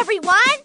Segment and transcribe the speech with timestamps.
[0.00, 0.59] everyone!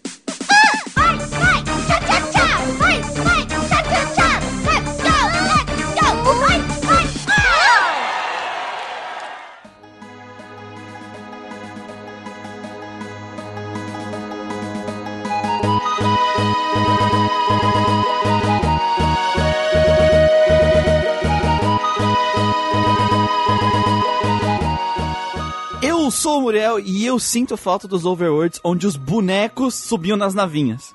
[26.26, 30.92] Sou o Muriel e eu sinto falta dos overworlds onde os bonecos subiam nas navinhas.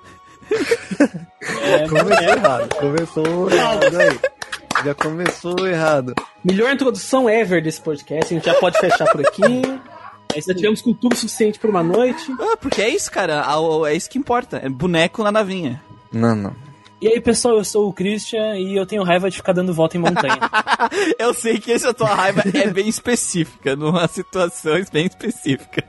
[1.87, 2.75] Começou errado.
[2.75, 4.19] Começou errado aí.
[4.83, 6.13] Já começou errado.
[6.43, 8.25] Melhor introdução ever desse podcast.
[8.25, 9.61] A gente já pode fechar por aqui.
[10.35, 12.29] Aí já tivemos cultura suficiente por uma noite.
[12.37, 13.45] Ah, porque é isso, cara.
[13.87, 14.57] É isso que importa.
[14.57, 15.81] É boneco na navinha.
[16.11, 16.53] Não, não.
[17.01, 19.97] E aí, pessoal, eu sou o Christian e eu tenho raiva de ficar dando volta
[19.97, 20.37] em montanha.
[21.17, 25.83] Eu sei que essa tua raiva é bem específica, numa situação bem específica.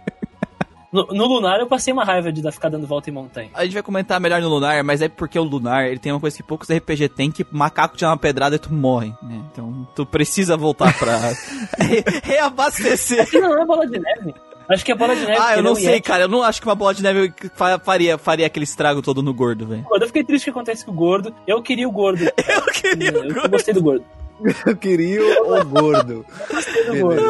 [0.92, 3.48] No, no Lunar eu passei uma raiva de dar- ficar dando volta em montanha.
[3.54, 6.20] A gente vai comentar melhor no Lunar, mas é porque o Lunar, ele tem uma
[6.20, 9.42] coisa que poucos RPG tem, que macaco te dá uma pedrada e tu morre, né?
[9.52, 11.16] Então, tu precisa voltar pra
[11.80, 13.22] re- reabastecer.
[13.22, 14.34] Aqui não é bola de neve.
[14.68, 15.38] Acho que é bola de neve.
[15.40, 16.24] Ah, eu não sei, cara.
[16.24, 19.32] Eu não acho que uma bola de neve fa- faria, faria aquele estrago todo no
[19.34, 19.86] gordo, velho.
[19.90, 21.34] Eu fiquei triste que acontece com o gordo.
[21.46, 22.22] Eu queria o gordo.
[22.48, 23.50] Eu queria o Eu gordo.
[23.50, 24.04] gostei do gordo.
[24.66, 26.26] Eu queria o gordo.
[26.50, 27.22] Gostei do gordo.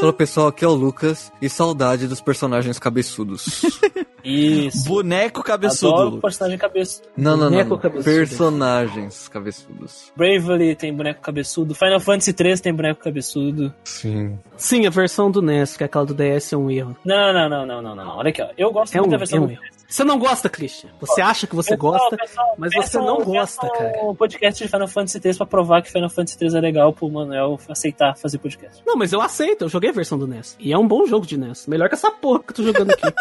[0.00, 3.62] Fala pessoal, aqui é o Lucas e saudade dos personagens cabeçudos.
[4.22, 4.84] Isso.
[4.84, 6.20] Boneco Adoro cabeçudo.
[6.20, 7.02] personagem cabeça.
[7.16, 7.50] Não, não, não.
[7.50, 7.78] Boneco não.
[7.78, 8.04] cabeçudo.
[8.04, 10.12] Personagens cabeçudos.
[10.16, 11.74] Bravely tem boneco cabeçudo.
[11.74, 13.72] Final Fantasy 3 tem boneco cabeçudo.
[13.84, 14.38] Sim.
[14.56, 16.96] Sim, a versão do NES, que é aquela do DS, é um erro.
[17.04, 18.16] Não, não, não, não, não, não.
[18.18, 18.48] Olha aqui, ó.
[18.56, 19.62] Eu gosto É muito um, da é versão um do erro.
[19.90, 20.90] Você não gosta, Christian.
[21.00, 24.04] Você acha que você Pessoal, gosta, pessoal, mas você não gosta, peçam cara.
[24.04, 27.08] um podcast de Final Fantasy 3 pra provar que Final Fantasy 3 é legal pro
[27.10, 28.82] Manuel aceitar fazer podcast.
[28.86, 30.56] Não, mas eu aceito, eu joguei a versão do NES.
[30.60, 31.66] E é um bom jogo de NES.
[31.66, 33.14] Melhor que essa porra que eu tô jogando aqui.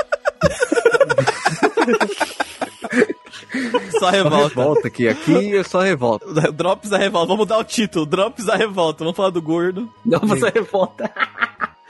[3.92, 4.48] Só Só revolta.
[4.50, 5.08] revolta aqui.
[5.08, 6.52] Aqui é só revolta.
[6.52, 7.28] Drops da revolta.
[7.28, 8.06] Vamos mudar o título.
[8.06, 9.04] Drops da revolta.
[9.06, 9.90] Vamos falar do gordo.
[10.06, 11.10] Não, você revolta.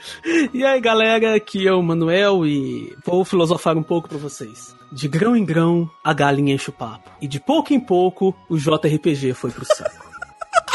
[0.52, 4.76] e aí, galera, aqui é o Manuel e vou filosofar um pouco pra vocês.
[4.90, 7.10] De grão em grão, a galinha enche o papo.
[7.20, 10.08] E de pouco em pouco, o JRPG foi pro saco.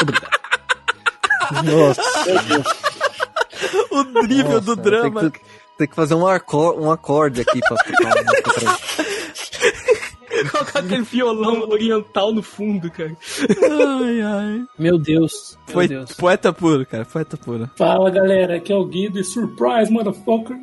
[0.00, 0.34] Obrigado.
[1.64, 2.02] Nossa.
[3.90, 5.20] O nível do drama.
[5.20, 5.40] Tem que,
[5.78, 8.78] tem que fazer um, um acorde aqui pra pra
[10.50, 13.16] Colocar aquele violão oriental no fundo, cara.
[13.62, 14.64] Ai, ai.
[14.78, 15.58] Meu Deus.
[15.66, 16.12] Meu Foi Deus.
[16.12, 17.04] poeta puro, cara.
[17.04, 17.70] Poeta puro.
[17.76, 20.56] Fala galera, aqui é o Guido e surprise, motherfucker.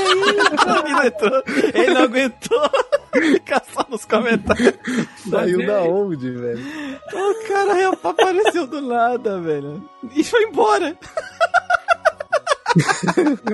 [0.00, 1.42] Ele não entrou.
[1.74, 2.70] Ele não aguentou.
[3.72, 4.74] Só nos comentários.
[5.28, 6.64] Saiu da onde, velho?
[7.12, 9.82] O cara apareceu do nada, velho.
[10.14, 10.96] E foi embora.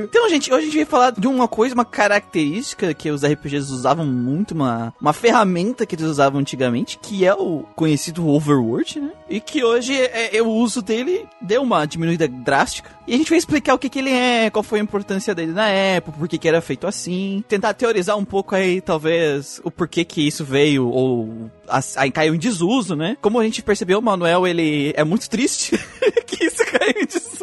[0.03, 3.73] Então, gente, hoje a gente vai falar de uma coisa, uma característica que os RPGs
[3.73, 9.11] usavam muito, uma, uma ferramenta que eles usavam antigamente, que é o conhecido Overworld, né?
[9.29, 12.91] E que hoje é, é, o uso dele deu uma diminuída drástica.
[13.07, 15.53] E a gente vai explicar o que, que ele é, qual foi a importância dele
[15.53, 17.45] na época, por que, que era feito assim.
[17.49, 22.35] Tentar teorizar um pouco aí, talvez, o porquê que isso veio, ou as- aí caiu
[22.35, 23.17] em desuso, né?
[23.21, 25.79] Como a gente percebeu, o Manuel, ele é muito triste
[26.27, 27.34] que isso caiu em desuso.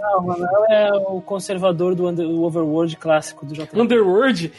[0.00, 3.78] Não, o Manuel é o conservador do, under- do Overworld clássico do JP.
[3.78, 4.52] Underworld?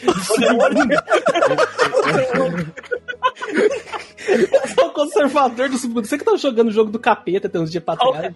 [4.78, 6.08] É o conservador do submundo.
[6.08, 8.34] Você que tava jogando o jogo do capeta tem uns dias pra trás.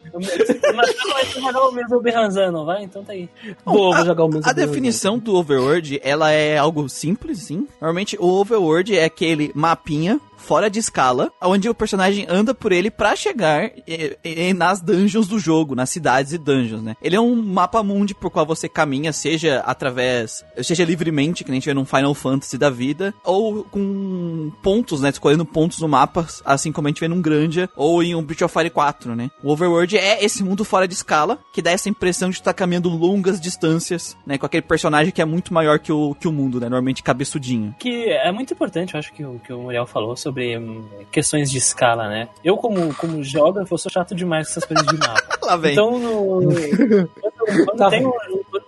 [0.75, 2.83] Mas tu vai jogar o mesmo Berranzan, não vai?
[2.83, 3.29] Então tá aí.
[3.65, 4.49] Vou, vou jogar o mesmo.
[4.49, 7.67] A definição do Overworld, ela é algo simples, sim.
[7.79, 12.91] Normalmente, o Overworld é aquele mapinha fora de escala, onde o personagem anda por ele
[12.91, 16.95] pra chegar eh, eh, nas dungeons do jogo, nas cidades e dungeons, né?
[17.01, 21.61] Ele é um mapa mundi por qual você caminha, seja através, seja livremente, que nem
[21.61, 25.09] tiver num Final Fantasy da vida, ou com pontos, né?
[25.09, 28.41] Escolhendo pontos no mapa, assim como a gente vê num Grandia ou em um Breath
[28.41, 29.31] of Fire 4, né?
[29.41, 32.89] O Overworld é esse mundo fora de escala, que dá essa impressão de estar caminhando
[32.89, 34.37] longas distâncias, né?
[34.37, 36.67] Com aquele personagem que é muito maior que o, que o mundo, né?
[36.67, 37.73] Normalmente cabeçudinho.
[37.79, 41.49] Que é muito importante, eu acho que o que o Muriel falou sobre hum, questões
[41.51, 42.29] de escala, né?
[42.43, 45.39] Eu, como, como geógrafo, eu sou chato demais com essas coisas de mapa.
[45.43, 45.71] Lá vem.
[45.73, 46.49] Então, no,
[47.21, 48.11] quando, quando Tá tem um,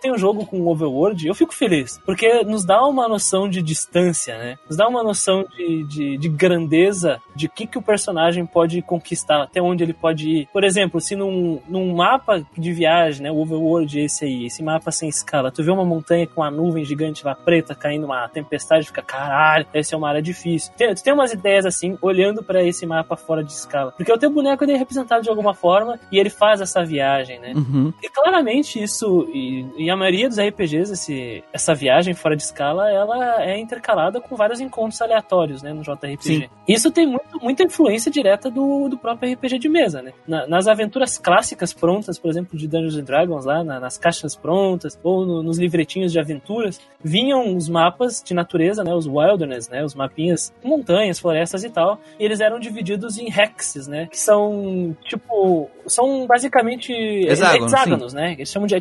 [0.05, 1.99] tem um jogo com overworld, eu fico feliz.
[2.05, 4.59] Porque nos dá uma noção de distância, né?
[4.67, 9.41] Nos dá uma noção de, de, de grandeza de que, que o personagem pode conquistar,
[9.41, 10.47] até onde ele pode ir.
[10.53, 13.31] Por exemplo, se num, num mapa de viagem, né?
[13.31, 16.85] O overworld esse aí, esse mapa sem escala, tu vê uma montanha com uma nuvem
[16.85, 20.71] gigante lá preta caindo uma tempestade, fica caralho, essa é uma área difícil.
[20.77, 23.91] Tem, tu tem umas ideias assim, olhando pra esse mapa fora de escala.
[23.91, 27.39] Porque o teu boneco ele é representado de alguma forma e ele faz essa viagem,
[27.39, 27.53] né?
[27.55, 27.91] Uhum.
[28.03, 32.89] E claramente isso, e, e a maioria dos RPGs, esse, essa viagem fora de escala,
[32.91, 36.17] ela é intercalada com vários encontros aleatórios, né, no JRPG.
[36.21, 36.43] Sim.
[36.67, 40.13] Isso tem muito, muita influência direta do, do próprio RPG de mesa, né?
[40.27, 44.35] Na- nas aventuras clássicas prontas, por exemplo, de Dungeons and Dragons, lá na- nas caixas
[44.35, 49.69] prontas, ou no- nos livretinhos de aventuras, vinham os mapas de natureza, né, os wilderness,
[49.69, 54.19] né, os mapinhas, montanhas, florestas e tal, e eles eram divididos em hexes, né, que
[54.19, 58.75] são, tipo, são basicamente Hexágonos, hexágonos né, eles chamam de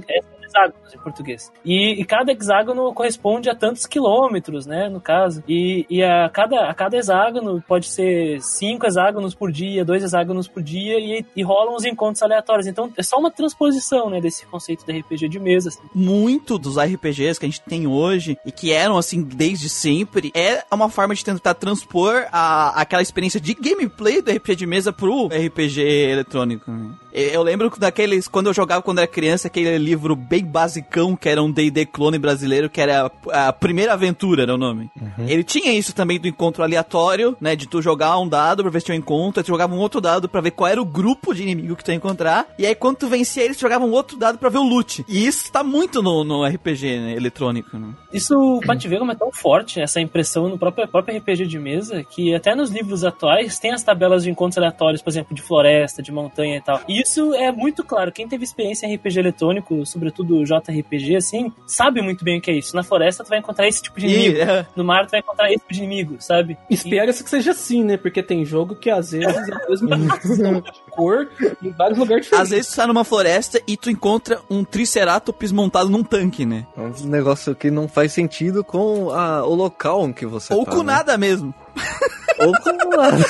[0.54, 1.52] hexágonos em português.
[1.64, 5.42] E, e cada hexágono corresponde a tantos quilômetros, né, no caso.
[5.48, 10.46] E, e a, cada, a cada hexágono pode ser cinco hexágonos por dia, dois hexágonos
[10.46, 12.66] por dia, e, e rolam os encontros aleatórios.
[12.66, 15.68] Então é só uma transposição, né, desse conceito de RPG de mesa.
[15.68, 15.80] assim.
[15.94, 20.64] muito dos RPGs que a gente tem hoje e que eram assim desde sempre é
[20.72, 25.26] uma forma de tentar transpor a, aquela experiência de gameplay do RPG de mesa pro
[25.26, 26.70] RPG eletrônico.
[27.14, 31.40] Eu lembro daqueles, quando eu jogava quando era criança, aquele livro bem basicão, que era
[31.40, 34.90] um D&D clone brasileiro, que era a, a Primeira Aventura, era o nome.
[35.28, 38.80] Ele tinha isso também do encontro aleatório, né, de tu jogar um dado pra ver
[38.80, 40.84] se tinha um encontro, aí tu jogava um outro dado pra ver qual era o
[40.84, 43.84] grupo de inimigo que tu ia encontrar, e aí quando tu vencia eles, tu jogava
[43.84, 45.04] um outro dado pra ver o loot.
[45.06, 47.94] E isso tá muito no, no RPG né, eletrônico, né?
[48.12, 51.60] Isso, pra te ver como é tão forte, essa impressão no próprio, próprio RPG de
[51.60, 55.42] mesa, que até nos livros atuais tem as tabelas de encontros aleatórios, por exemplo, de
[55.42, 56.80] floresta, de montanha e tal.
[56.88, 58.10] E isso é muito claro.
[58.10, 62.54] Quem teve experiência em RPG eletrônico, sobretudo JRPG, assim, sabe muito bem o que é
[62.58, 62.74] isso.
[62.74, 64.36] Na floresta tu vai encontrar esse tipo de inimigo.
[64.38, 66.58] E, é, No mar tu vai encontrar esse tipo de inimigo, sabe?
[66.68, 67.96] Espera-se que seja assim, né?
[67.96, 71.28] Porque tem jogo que às vezes é a mesma cor
[71.62, 72.50] em vários lugares diferentes.
[72.52, 76.66] às vezes tu tá numa floresta e tu encontra um Triceratops montado num tanque, né?
[76.76, 80.64] É um negócio que não faz sentido com a- o local em que você Ou
[80.64, 80.70] tá.
[80.72, 80.92] com né?
[80.94, 81.54] nada mesmo.
[82.38, 83.24] Ou com nada.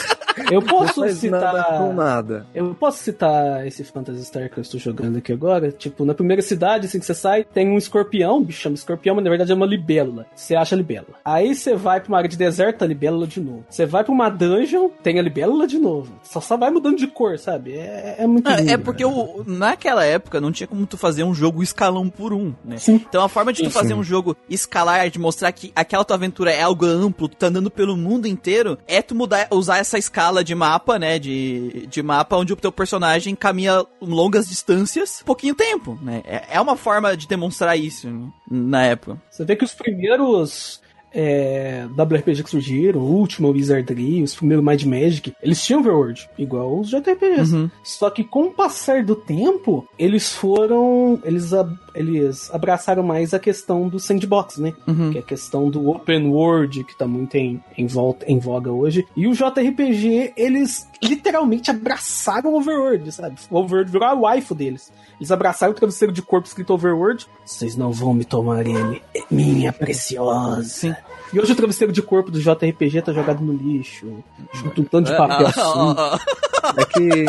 [0.51, 1.95] Eu Não posso faz nada com citar.
[1.95, 2.47] nada.
[2.55, 5.71] Eu posso citar esse Phantasy Star que eu estou jogando aqui agora.
[5.71, 9.25] Tipo, na primeira cidade, assim que você sai, tem um escorpião, bicho chama escorpião, mas
[9.25, 10.27] na verdade é uma libélula.
[10.35, 11.15] Você acha a libélula.
[11.25, 13.65] Aí você vai pra uma área de deserto, a libélula de novo.
[13.71, 16.13] Você vai pra uma dungeon, tem a libélula de novo.
[16.25, 17.75] Só, só vai mudando de cor, sabe?
[17.75, 21.23] É, é muito Ah, lindo, é porque o, naquela época não tinha como tu fazer
[21.25, 22.77] um jogo escalão por um, né?
[22.79, 22.95] Sim.
[23.09, 26.17] Então a forma de tu Sim, fazer um jogo escalar, de mostrar que aquela tua
[26.17, 29.99] aventura é algo amplo, tu tá andando pelo mundo inteiro, é tu mudar, usar essa
[29.99, 31.19] escala de mapa, né?
[31.19, 36.23] De, de mapa onde o teu personagem caminha longas distâncias, pouquinho tempo, né?
[36.25, 39.21] É, é uma forma de demonstrar isso né, na época.
[39.31, 40.81] Você vê que os primeiros
[41.15, 46.81] é, WRPG que surgiram, o último Wizardry, os primeiros Mind Magic, eles tinham Overworld, igual
[46.81, 47.55] os JRPGs.
[47.55, 47.71] Uhum.
[47.83, 51.21] Só que com o passar do tempo, eles foram.
[51.25, 51.53] Eles,
[51.95, 54.75] eles abraçaram mais a questão do sandbox, né?
[54.87, 55.13] Uhum.
[55.13, 58.73] Que é a questão do open world, que tá muito em, em, volta, em voga
[58.73, 59.07] hoje.
[59.17, 63.37] E o JRPG, eles literalmente abraçaram o Overworld, sabe?
[63.51, 64.93] O Overworld virou a waifu deles.
[65.21, 67.27] Eles abraçaram o travesseiro de corpo escrito Overworld.
[67.45, 69.03] Vocês não vão me tomar ele.
[69.15, 70.65] É minha preciosa.
[70.65, 70.95] Sim.
[71.33, 74.23] E hoje o travesseiro de corpo do JRPG tá jogado no lixo.
[74.53, 75.95] Junto um tanto de papel Ah, sujo.
[75.99, 76.19] ah,
[76.63, 77.27] ah, É que.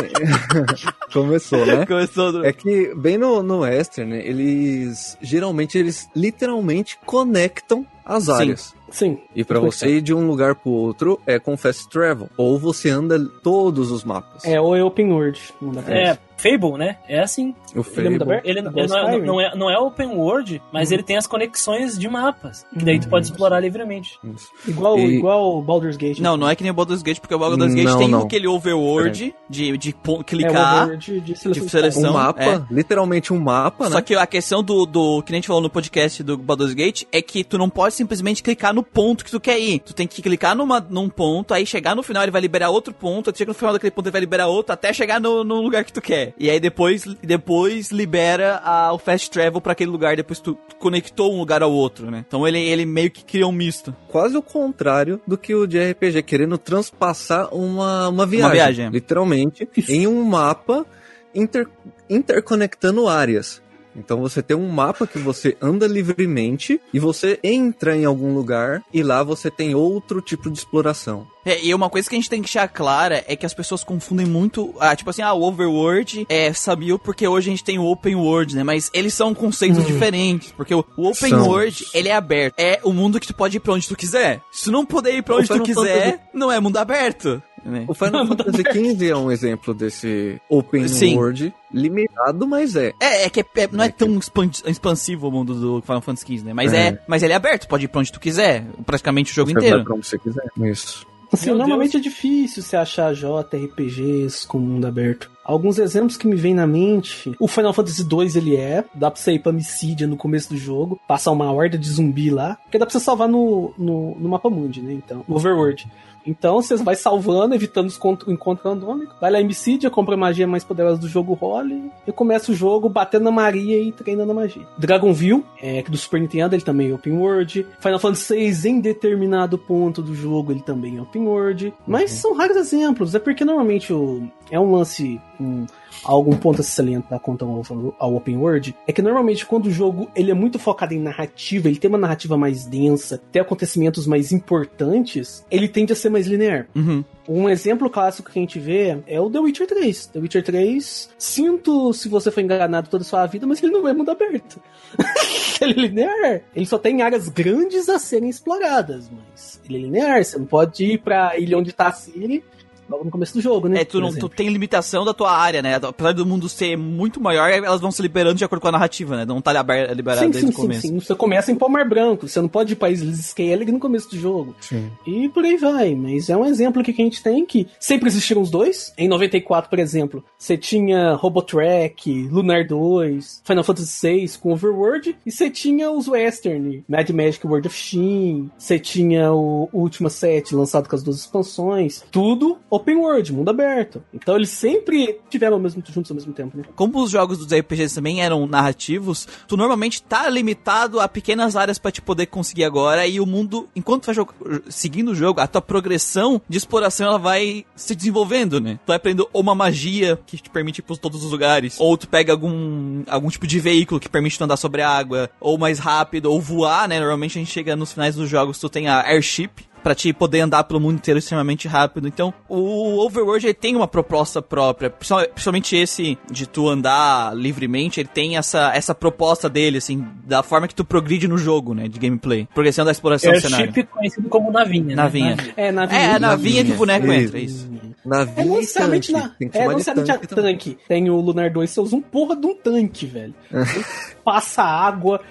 [1.11, 1.85] Começou, né?
[1.85, 2.45] Começou do...
[2.45, 8.31] É que bem no, no Western, né, eles geralmente eles literalmente conectam as Sim.
[8.31, 8.75] áreas.
[8.91, 9.17] Sim.
[9.35, 12.89] E pra você ir de um lugar pro outro é com fast travel, ou você
[12.89, 14.45] anda todos os mapas.
[14.45, 15.39] É, ou é open world.
[15.61, 16.97] Não dá pra É, Fable, né?
[17.07, 17.55] É assim.
[17.75, 18.05] O é Fable.
[18.05, 21.25] Ele, Igual ele não, é, não, é, não é open world, mas ele tem as
[21.27, 22.65] conexões de mapas.
[22.77, 24.17] Que daí tu pode explorar livremente.
[24.23, 24.49] Isso.
[24.67, 26.19] Igual, E- igual o Baldur's Gate.
[26.19, 28.21] Não, não é que nem o Baldur's Gate, porque o Baldur's Gate Não, tem não.
[28.23, 30.83] aquele overworld de, de pon- é clicar.
[30.83, 31.51] overworld de seleção.
[31.65, 32.09] de seleção.
[32.11, 32.61] Um mapa, é.
[32.69, 34.01] literalmente um mapa, Só né?
[34.01, 37.21] que a questão do, do que a gente falou no podcast do Baldur's Gate é
[37.21, 39.79] que tu não pode simplesmente clicar no ponto que tu quer ir.
[39.79, 42.93] Tu tem que clicar numa, num ponto, aí chegar no final ele vai liberar outro
[42.93, 45.61] ponto, aí chega no final daquele ponto ele vai liberar outro, até chegar no, no
[45.61, 46.24] lugar que tu quer.
[46.37, 51.33] E aí depois, depois libera a, o fast travel pra aquele lugar, depois tu conectou
[51.33, 52.23] um lugar ao outro, né?
[52.27, 53.95] Então ele, ele meio que cria um misto.
[54.07, 58.51] Quase o contrário do que o de RPG, querendo transpassar uma, uma viagem.
[58.51, 58.89] viagem.
[58.89, 60.85] Literalmente, em um mapa
[61.33, 61.67] inter-
[62.09, 63.61] interconectando áreas.
[63.95, 68.83] Então você tem um mapa que você anda livremente e você entra em algum lugar
[68.93, 71.27] e lá você tem outro tipo de exploração.
[71.45, 73.83] É, e uma coisa que a gente tem que deixar clara é que as pessoas
[73.83, 77.77] confundem muito, ah, tipo assim, ah, o Overworld é sabio porque hoje a gente tem
[77.77, 78.63] o Open World, né?
[78.63, 81.47] Mas eles são conceitos diferentes, porque o, o Open São.
[81.47, 82.55] World, ele é aberto.
[82.57, 84.41] É o mundo que tu pode ir pra onde tu quiser.
[84.51, 87.41] Se tu não puder ir pra O onde tu quiser, não é mundo aberto.
[87.65, 87.85] Né?
[87.87, 91.15] O Final Fantasy XV é um exemplo desse open Sim.
[91.17, 92.93] world limitado, mas é.
[92.99, 96.37] É, é que é- é- não é tão expan- expansivo o mundo do Final Fantasy
[96.37, 96.53] XV, né?
[96.53, 96.87] Mas é.
[96.87, 96.99] É.
[97.07, 99.77] mas ele é aberto, pode ir pra onde tu quiser, praticamente o jogo Você inteiro.
[99.77, 100.43] vai pra onde você quiser.
[100.61, 101.05] Isso.
[101.33, 105.29] Assim, Meu normalmente é difícil você achar JRPGs com mundo aberto.
[105.43, 107.35] Alguns exemplos que me vêm na mente.
[107.39, 108.83] O Final Fantasy 2 ele é.
[108.93, 112.29] Dá pra você ir pra Missídia no começo do jogo, passar uma horda de zumbi
[112.29, 112.57] lá.
[112.63, 114.93] Porque dá pra você salvar no, no, no mapa mundi, né?
[114.93, 115.87] Então, no Overworld.
[116.25, 119.15] Então você vai salvando, evitando os cont- o encontro randômico.
[119.19, 122.55] Vai lá em Missídia, compra a magia mais poderosa do jogo role e começa o
[122.55, 124.65] jogo batendo na Maria e treinando a magia.
[124.77, 127.65] Dragonville, é, que do Super Nintendo, ele também é open world.
[127.79, 131.73] Final Fantasy VI, em determinado ponto do jogo, ele também é open world.
[131.85, 135.19] Mas são raros exemplos, é porque normalmente o, é um lance.
[135.39, 135.65] Um,
[136.03, 137.61] algum ponto a se salientar quanto ao,
[137.99, 141.67] ao open world é que normalmente quando o jogo ele é muito focado em narrativa,
[141.67, 146.27] ele tem uma narrativa mais densa, tem acontecimentos mais importantes, ele tende a ser mais
[146.27, 146.67] linear.
[146.73, 147.03] Uhum.
[147.27, 150.05] Um exemplo clássico que a gente vê é o The Witcher 3.
[150.07, 153.87] The Witcher 3, sinto se você foi enganado toda a sua vida, mas ele não
[153.87, 154.61] é mundo aberto.
[155.61, 156.41] ele é linear.
[156.55, 160.23] Ele só tem áreas grandes a serem exploradas, mas ele é linear.
[160.23, 162.43] Você não pode ir pra ilha onde tá a Ciri
[162.89, 163.81] logo no começo do jogo, né?
[163.81, 165.75] É, tu, não, tu tem limitação da tua área, né?
[165.75, 169.15] Apesar do mundo ser muito maior, elas vão se liberando de acordo com a narrativa,
[169.17, 169.25] né?
[169.25, 170.81] Não tá liber- liberado Sim, desde sim, o sim, começo.
[170.87, 170.99] sim.
[170.99, 174.17] Você começa em Palmar Branco, você não pode ir pra Islas Skellig no começo do
[174.17, 174.55] jogo.
[174.61, 174.89] Sim.
[175.05, 178.07] E por aí vai, mas é um exemplo aqui que a gente tem que sempre
[178.07, 178.93] existiram os dois.
[178.97, 185.31] Em 94, por exemplo, você tinha Robotrack, Lunar 2, Final Fantasy VI com Overworld, e
[185.31, 190.89] você tinha os Western, Mad Magic World of Shin, você tinha o, Última 7 lançado
[190.89, 194.03] com as duas expansões, tudo open world, mundo aberto.
[194.13, 196.63] Então eles sempre tiveram mesmo, juntos ao mesmo tempo, né?
[196.75, 201.77] Como os jogos dos RPGs também eram narrativos, tu normalmente tá limitado a pequenas áreas
[201.77, 204.25] pra te poder conseguir agora e o mundo, enquanto tu vai
[204.69, 208.79] seguindo o jogo, a tua progressão de exploração ela vai se desenvolvendo, né?
[208.85, 212.07] Tu vai aprendendo uma magia que te permite ir por todos os lugares, ou tu
[212.07, 215.79] pega algum algum tipo de veículo que permite tu andar sobre a água, ou mais
[215.79, 216.99] rápido, ou voar, né?
[216.99, 219.51] Normalmente a gente chega nos finais dos jogos, tu tem a airship,
[219.85, 222.07] pra te poder andar pelo mundo inteiro extremamente rápido.
[222.07, 227.99] Então, o Overworld ele tem uma proposta própria, principal- principalmente esse de tu andar livremente,
[227.99, 231.87] ele tem essa, essa proposta dele, assim, da forma que tu progride no jogo, né,
[231.87, 232.47] de gameplay.
[232.51, 233.65] Progressão da exploração do cenário.
[233.67, 234.95] Airship conhecido como navinha.
[234.95, 235.35] Navinha.
[235.35, 235.53] Né?
[235.55, 237.13] É, na É, a navinha que o boneco Isso.
[237.27, 237.69] entra, isso.
[238.03, 239.23] Navio É não necessariamente tanque.
[239.27, 239.33] na.
[239.35, 240.53] Tem que É não necessariamente tanque a também.
[240.53, 240.77] tanque.
[240.87, 243.33] Tem o Lunar 2, você usa um porra de um tanque, velho.
[244.23, 245.21] passa água,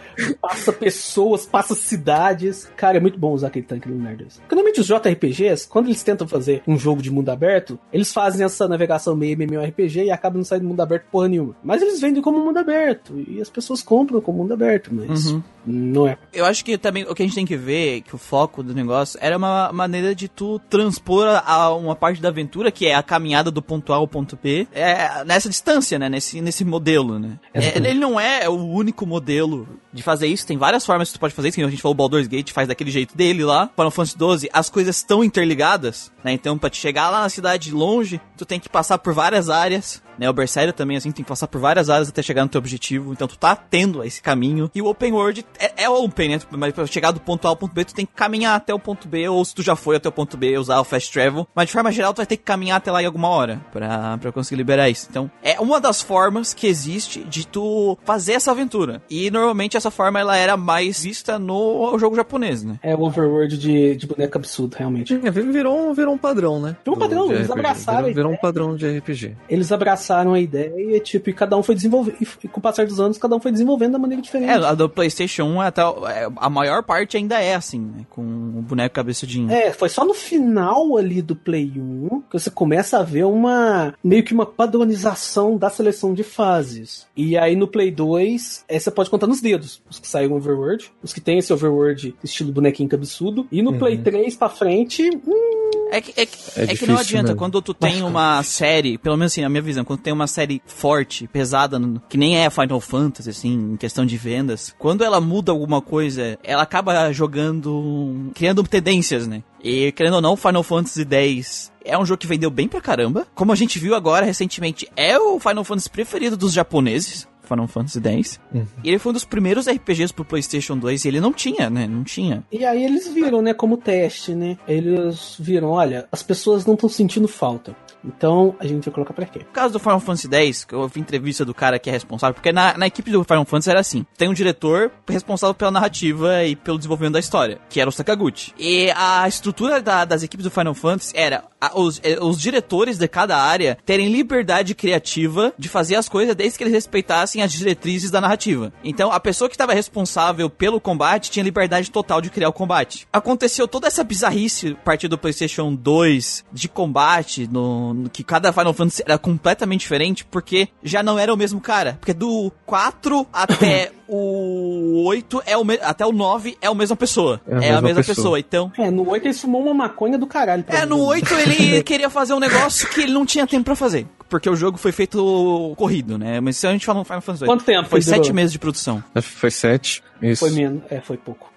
[0.40, 2.68] passa pessoas, passa cidades.
[2.76, 4.40] Cara, é muito bom usar aquele tanque do Lunar 2.
[4.44, 8.44] Porque normalmente os JRPGs, quando eles tentam fazer um jogo de mundo aberto, eles fazem
[8.44, 11.56] essa navegação meio MMORPG e acabam não saindo do mundo aberto porra nenhuma.
[11.62, 13.14] Mas eles vendem como mundo aberto.
[13.28, 15.42] E as pessoas compram como mundo aberto, mas Uhum.
[15.66, 16.18] não é.
[16.32, 18.74] Eu acho que também o que a gente tem que ver, que o foco do
[18.74, 22.94] negócio era uma maneira de tu transpor a, a uma parte da aventura, que é
[22.94, 26.08] a caminhada do ponto A ao ponto B, é, nessa distância, né?
[26.08, 27.38] Nesse, nesse modelo, né?
[27.52, 31.20] É, ele não é o único modelo de fazer isso, tem várias formas que tu
[31.20, 33.70] pode fazer isso, que a gente falou, o Baldur's Gate faz daquele jeito dele lá,
[33.76, 36.32] Final Fantasy XII, as coisas estão interligadas, né?
[36.32, 40.02] Então, pra te chegar lá na cidade longe, tu tem que passar por várias áreas,
[40.18, 40.28] né?
[40.28, 43.12] O Berserio também, assim, tem que passar por várias áreas até chegar no teu objetivo.
[43.12, 44.70] Então tu tá tendo esse caminho.
[44.74, 46.40] E o Open World é, é open, né?
[46.50, 48.78] Mas pra chegar do ponto A ao ponto B, tu tem que caminhar até o
[48.78, 49.28] ponto B.
[49.28, 51.46] Ou se tu já foi até o ponto B, usar o Fast Travel.
[51.54, 54.18] Mas de forma geral, tu vai ter que caminhar até lá em alguma hora pra,
[54.18, 55.06] pra conseguir liberar isso.
[55.10, 59.02] Então, é uma das formas que existe de tu fazer essa aventura.
[59.10, 62.78] E normalmente essa forma ela era mais vista no jogo japonês, né?
[62.82, 65.14] É o overworld de, de boneco absurdo, realmente.
[65.14, 66.76] É, virou, virou um padrão, né?
[66.84, 67.52] Virou um padrão, eles RPG.
[67.52, 69.36] abraçaram Virou, virou um padrão de RPG.
[69.48, 72.16] eles abraçaram a ideia tipo, e cada um foi desenvolvendo.
[72.42, 74.50] E com o passar dos anos, cada um foi desenvolvendo da maneira diferente.
[74.50, 78.06] É, a do PlayStation 1 até é, a maior parte ainda é assim, né?
[78.10, 79.50] Com o boneco cabeçudinho.
[79.50, 83.94] É, foi só no final ali do Play 1 que você começa a ver uma.
[84.02, 87.06] meio que uma padronização da seleção de fases.
[87.16, 90.92] E aí no Play 2, é, você pode contar nos dedos os que saíram Overworld,
[91.02, 93.46] os que tem esse Overworld estilo bonequinho cabeçudo.
[93.50, 96.96] E no Play 3 pra frente, hum, É que, é, que- É é que não
[96.98, 97.36] adianta, mesmo.
[97.38, 100.60] quando tu tem uma série, pelo menos assim, na minha visão, quando tem uma série
[100.66, 105.52] forte, pesada, que nem é Final Fantasy, assim, em questão de vendas, quando ela muda
[105.52, 109.42] alguma coisa, ela acaba jogando, criando tendências, né?
[109.62, 113.26] E, querendo ou não, Final Fantasy X é um jogo que vendeu bem pra caramba.
[113.34, 117.26] Como a gente viu agora, recentemente, é o Final Fantasy preferido dos japoneses.
[117.44, 118.40] Final Fantasy X.
[118.82, 121.86] E ele foi um dos primeiros RPGs pro PlayStation 2 e ele não tinha, né?
[121.86, 122.44] Não tinha.
[122.50, 124.56] E aí eles viram, né, como teste, né?
[124.66, 127.76] Eles viram, olha, as pessoas não estão sentindo falta.
[128.04, 129.40] Então a gente vai colocar pra quê?
[129.40, 132.34] No caso do Final Fantasy X, que eu ouvi entrevista do cara que é responsável,
[132.34, 136.44] porque na, na equipe do Final Fantasy era assim: tem um diretor responsável pela narrativa
[136.44, 138.52] e pelo desenvolvimento da história, que era o Sakaguchi.
[138.58, 142.98] E a estrutura da- das equipes do Final Fantasy era a- os, eh, os diretores
[142.98, 147.52] de cada área terem liberdade criativa de fazer as coisas desde que eles respeitassem as
[147.52, 148.72] diretrizes da narrativa.
[148.82, 153.06] Então a pessoa que estava responsável pelo combate tinha liberdade total de criar o combate.
[153.12, 158.52] Aconteceu toda essa bizarrice a partir do PlayStation 2 de combate no, no- que cada
[158.52, 161.96] Final Fantasy era completamente diferente, porque já não era o mesmo cara.
[162.00, 167.40] Porque do 4 até o 8 é o até o 9 é a mesma pessoa.
[167.46, 168.14] É a É, a mesma mesma pessoa.
[168.16, 168.38] pessoa.
[168.40, 170.62] Então, É, no 8 ele fumou uma maconha do caralho.
[170.64, 170.88] pra é, mim.
[170.90, 174.06] no 8 ele queria fazer um negócio que ele não tinha tempo pra fazer.
[174.28, 176.40] Porque o jogo foi feito corrido, né?
[176.40, 178.24] Mas se a gente fala no Final Fantasy VIII, Quanto tempo Foi ele durou?
[178.24, 179.04] sete meses de produção.
[179.14, 180.02] Que foi sete.
[180.20, 180.40] Isso.
[180.40, 180.82] Foi menos.
[180.90, 181.52] É, foi pouco.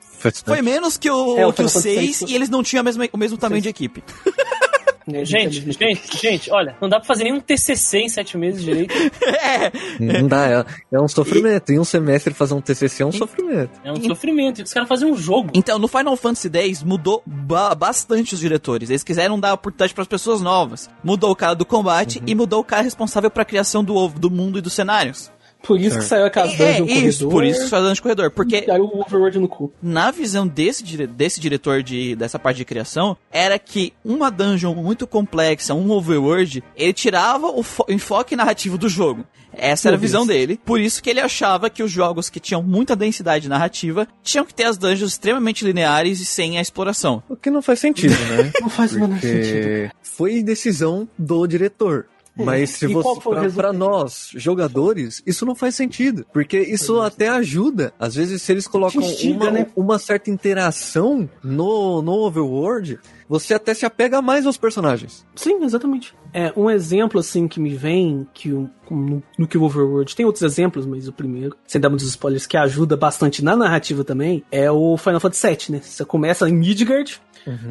[0.46, 2.62] Foi menos que o, É, o que o Final Fantasy 6 VI e eles não
[2.64, 4.04] tinham mesma- o mesmo tamanho de equipe.
[5.14, 8.94] É, Gente, gente, gente, olha, não dá pra fazer nenhum TCC em sete meses direito.
[9.24, 11.72] é, Não dá, é, é um sofrimento.
[11.72, 13.72] Em um semestre fazer um TCC é um sofrimento.
[13.84, 14.62] É um sofrimento.
[14.62, 15.50] Os caras fazem um jogo.
[15.54, 18.90] Então, no Final Fantasy X mudou ba- bastante os diretores.
[18.90, 20.90] Eles quiseram dar oportunidade para as pessoas novas.
[21.04, 24.30] Mudou o cara do combate e mudou o cara responsável pra criação do, ovo- do
[24.30, 25.32] mundo e dos cenários.
[25.64, 27.32] Por isso que saiu aquelas É, dungeons isso, corredor.
[27.32, 28.32] por isso que faz dungeon de corredor.
[28.32, 29.74] Porque E aí o Overworld no cu.
[29.82, 34.74] na visão desse, dire- desse diretor de, dessa parte de criação, era que uma dungeon
[34.76, 39.26] muito complexa, um overworld, ele tirava o fo- enfoque narrativo do jogo.
[39.60, 40.38] Essa era a visão Deus.
[40.38, 40.60] dele.
[40.64, 44.54] Por isso que ele achava que os jogos que tinham muita densidade narrativa tinham que
[44.54, 47.24] ter as dungeons extremamente lineares e sem a exploração.
[47.28, 48.52] O que não faz sentido, né?
[48.62, 49.92] Não faz o menor sentido.
[50.04, 52.06] Foi decisão do diretor.
[52.46, 53.20] Mas se E você,
[53.56, 56.26] pra nós, jogadores, isso não faz sentido.
[56.32, 57.94] Porque isso até ajuda.
[58.00, 59.68] Às vezes, se eles colocam uma, né?
[59.76, 65.26] uma certa interação no, no Overworld, você até se apega mais aos personagens.
[65.36, 66.14] Sim, exatamente.
[66.34, 70.26] É, um exemplo, assim, que me vem, que o- no, no que o Overworld tem
[70.26, 74.44] outros exemplos, mas o primeiro, sem dar muitos spoilers, que ajuda bastante na narrativa também,
[74.52, 75.82] é o Final Fantasy VII, né?
[75.84, 77.20] Você começa em Midgard,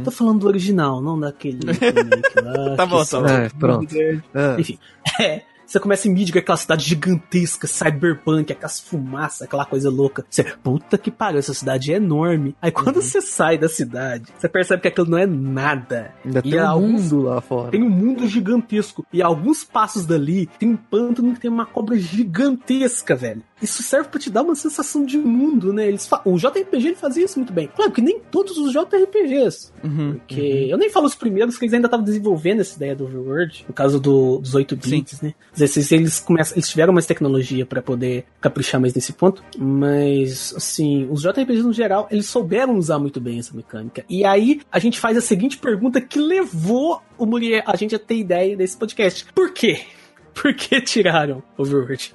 [0.05, 1.61] tô falando do original, não daquele
[2.43, 2.77] lá.
[2.77, 3.29] Tá bom, tá só bom.
[3.29, 3.81] É, pronto.
[3.81, 4.25] Midgard.
[4.35, 4.79] Ah, Enfim,
[5.21, 5.43] é.
[5.67, 10.25] Você começa em Midgard, aquela cidade gigantesca, cyberpunk, aquelas fumaças, aquela coisa louca.
[10.31, 12.55] Você, puta que pariu, essa cidade é enorme.
[12.63, 16.15] Aí quando você sai da cidade, você percebe que aquilo não é nada.
[16.25, 17.71] ainda E tem um alguns- mundo lá fora.
[17.71, 19.05] Tem um mundo gigantesco.
[19.13, 21.97] E a alguns passos dali tem um pântano que tem uma cobra
[22.41, 23.43] gigantesca, velho.
[23.61, 25.89] Isso serve pra te dar uma sensação de mundo, né?
[25.89, 27.69] Eles fa- O JRPG ele fazia isso muito bem.
[27.75, 29.73] Claro que nem todos os JRPGs.
[29.83, 30.15] Uhum.
[30.19, 33.65] Porque eu nem falo os primeiros, que eles ainda estavam desenvolvendo essa ideia do Overworld,
[33.67, 35.35] no caso do- dos 8 bits, né?
[35.57, 39.43] Quer dizer, se eles, começam, eles tiveram mais tecnologia pra poder caprichar mais nesse ponto,
[39.59, 44.05] mas, assim, os JRPGs no geral, eles souberam usar muito bem essa mecânica.
[44.07, 47.99] E aí, a gente faz a seguinte pergunta que levou o Muriel, a gente a
[47.99, 49.25] ter ideia desse podcast.
[49.35, 49.81] Por quê?
[50.35, 52.15] Por que tiraram Overworld?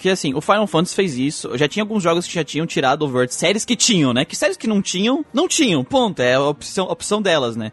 [0.00, 1.58] Porque assim, o Final Fantasy fez isso.
[1.58, 3.34] Já tinha alguns jogos que já tinham tirado o Overworld.
[3.34, 4.24] Séries que tinham, né?
[4.24, 5.84] Que séries que não tinham, não tinham.
[5.84, 6.22] Ponto.
[6.22, 7.70] É a opção, a opção delas, né?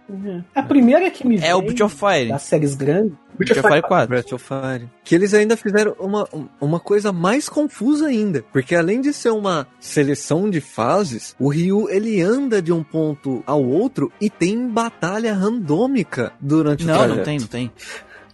[0.54, 2.28] A primeira que me É o Breath of Fire.
[2.28, 3.14] das séries grandes...
[3.38, 4.08] Breath of Fire 4.
[4.08, 4.90] Breath of Fire.
[5.04, 6.28] Que eles ainda fizeram uma,
[6.60, 8.44] uma coisa mais confusa ainda.
[8.52, 13.44] Porque além de ser uma seleção de fases, o Ryu ele anda de um ponto
[13.46, 17.72] ao outro e tem batalha randômica durante o Não, não tem, não tem.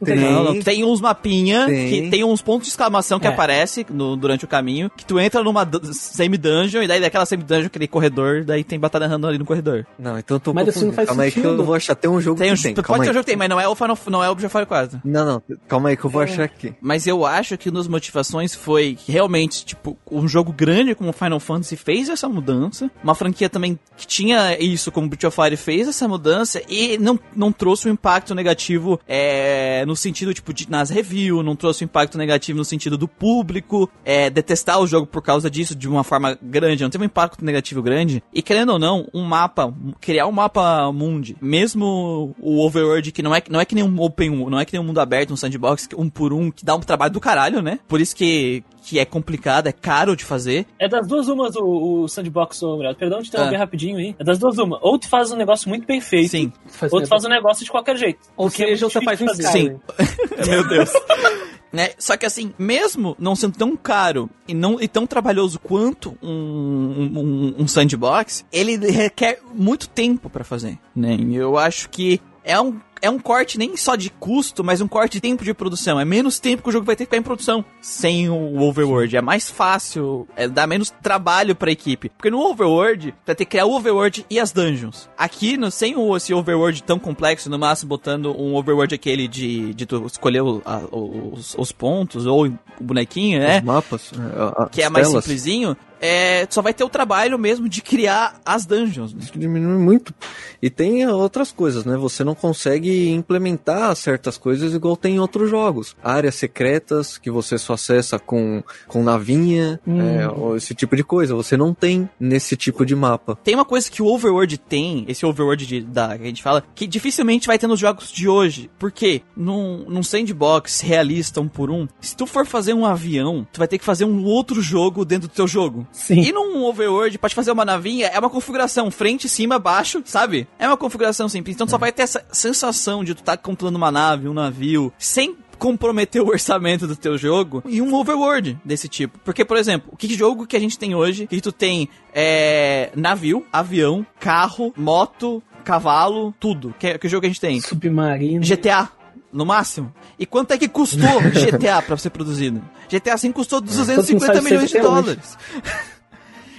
[0.04, 0.16] Tem.
[0.18, 0.60] Não, não.
[0.62, 1.90] Tem uns mapinha Tem.
[1.90, 3.30] que tem uns pontos de exclamação que É.
[3.30, 7.68] aparece no- durante o caminho, que tu entra numa du- semi-dungeon, e daí daquela semi-dungeon,
[7.68, 9.86] aquele corredor, daí tem batalha random ali no corredor.
[9.98, 11.62] Não, então eu tô Mas assim não faz Calma aí que sentido.
[11.62, 11.96] eu vou achar.
[11.96, 12.74] Tem um jogo Tem um, que tem.
[12.74, 13.12] pode Calma ter aí.
[13.12, 15.02] um jogo que tem, mas não é o Final, não é o Fire 4.
[15.04, 15.42] Não, não.
[15.68, 16.74] Calma aí que eu vou achar aqui.
[16.82, 21.76] Mas eu acho que nos motivações foi realmente, tipo, um jogo grande como Final Fantasy
[21.76, 22.90] fez essa mudança.
[23.04, 27.20] Uma franquia também que tinha isso como Breath of Fire fez essa mudança e não,
[27.36, 31.86] não trouxe um impacto negativo é, no sentido, tipo, de, nas reviews, não trouxe um
[31.86, 36.04] impacto negativo no sentido do público é, detestar o jogo por causa disso de uma
[36.04, 38.24] forma grande, não teve um impacto negativo grande.
[38.34, 43.34] E querendo ou não, um mapa, criar um mapa mundi, mesmo o overworld que não
[43.34, 45.38] é, não é que nem um open, não é que nem um mundo aberto, um
[45.38, 47.80] sandbox, um por um, que dá um trabalho do caralho, né?
[47.88, 50.66] Por isso que, que é complicado, é caro de fazer.
[50.78, 52.96] É das duas umas o, o sandbox, ô, Gabriel.
[52.96, 53.60] Perdão de interromper Ah.
[53.60, 54.16] rapidinho aí.
[54.20, 54.78] É das duas uma.
[54.82, 56.52] Ou tu faz um negócio muito bem feito, Sim.
[56.68, 58.20] Faz ou tu faz um negócio de qualquer jeito.
[58.36, 59.80] Ou é seja, você faz um de Skyrim.
[60.48, 60.92] Meu Deus.
[61.72, 61.92] né?
[61.98, 66.30] Só que assim, mesmo não sendo tão caro e não e tão trabalhoso quanto um,
[66.30, 71.16] um, um sandbox, ele requer muito tempo pra fazer, né?
[71.16, 74.88] E eu acho que é um é um corte nem só de custo, mas um
[74.88, 76.00] corte de tempo de produção.
[76.00, 79.16] É menos tempo que o jogo vai ter que ficar em produção sem o Overworld.
[79.18, 82.10] É mais fácil, é, dá menos trabalho pra equipe.
[82.10, 85.10] Porque no Overworld, vai ter que criar o Overworld e as dungeons.
[85.18, 89.74] Aqui, no, sem o, esse Overworld tão complexo, no máximo botando um Overworld aquele de,
[89.74, 93.58] de tu escolher o- a- os, os pontos ou o bonequinho, né?
[93.60, 94.12] Os mapas.
[94.38, 95.24] a- a- que é mais telas.
[95.24, 99.14] simplesinho, é, só vai ter o trabalho mesmo de criar as dungeons.
[99.14, 99.20] né?
[99.22, 100.14] Isso diminui muito.
[100.62, 101.98] E tem outras coisas, né?
[101.98, 105.96] Você não consegue implementar certas coisas igual tem em outros jogos.
[106.04, 111.36] Áreas secretas que você só acessa com, com navinha, é, ou esse tipo de coisa.
[111.36, 113.38] Você não tem nesse tipo de mapa.
[113.44, 116.64] Tem uma coisa que o Overworld tem, esse Overworld de, da, que a gente fala,
[116.74, 118.70] que dificilmente vai ter nos jogos de hoje.
[118.78, 119.22] Por quê?
[119.36, 123.68] Num, num sandbox realista um por um, se tu for fazer um avião, tu vai
[123.68, 125.88] ter que fazer um outro jogo dentro do teu jogo.
[125.94, 126.20] Sim.
[126.20, 130.48] E num Overworld, pra te fazer uma navinha, é uma configuração frente, cima, baixo, sabe?
[130.60, 131.56] É uma configuração simples.
[131.56, 134.92] Então tu só vai ter essa sensação de tu tá controlando uma nave, um navio,
[134.98, 139.20] sem comprometer o orçamento do teu jogo e um overworld desse tipo.
[139.20, 143.46] Porque, por exemplo, que jogo que a gente tem hoje, que tu tem é, navio,
[143.54, 146.74] avião, carro, moto, cavalo, tudo.
[146.78, 147.62] Que, que jogo a gente tem?
[147.62, 148.44] Submarino.
[148.44, 148.90] GTA.
[149.34, 149.94] No máximo.
[150.18, 152.64] E quanto é que custou GTA pra ser produzido?
[152.88, 155.38] GTA V custou 250 sabe milhões de dólares.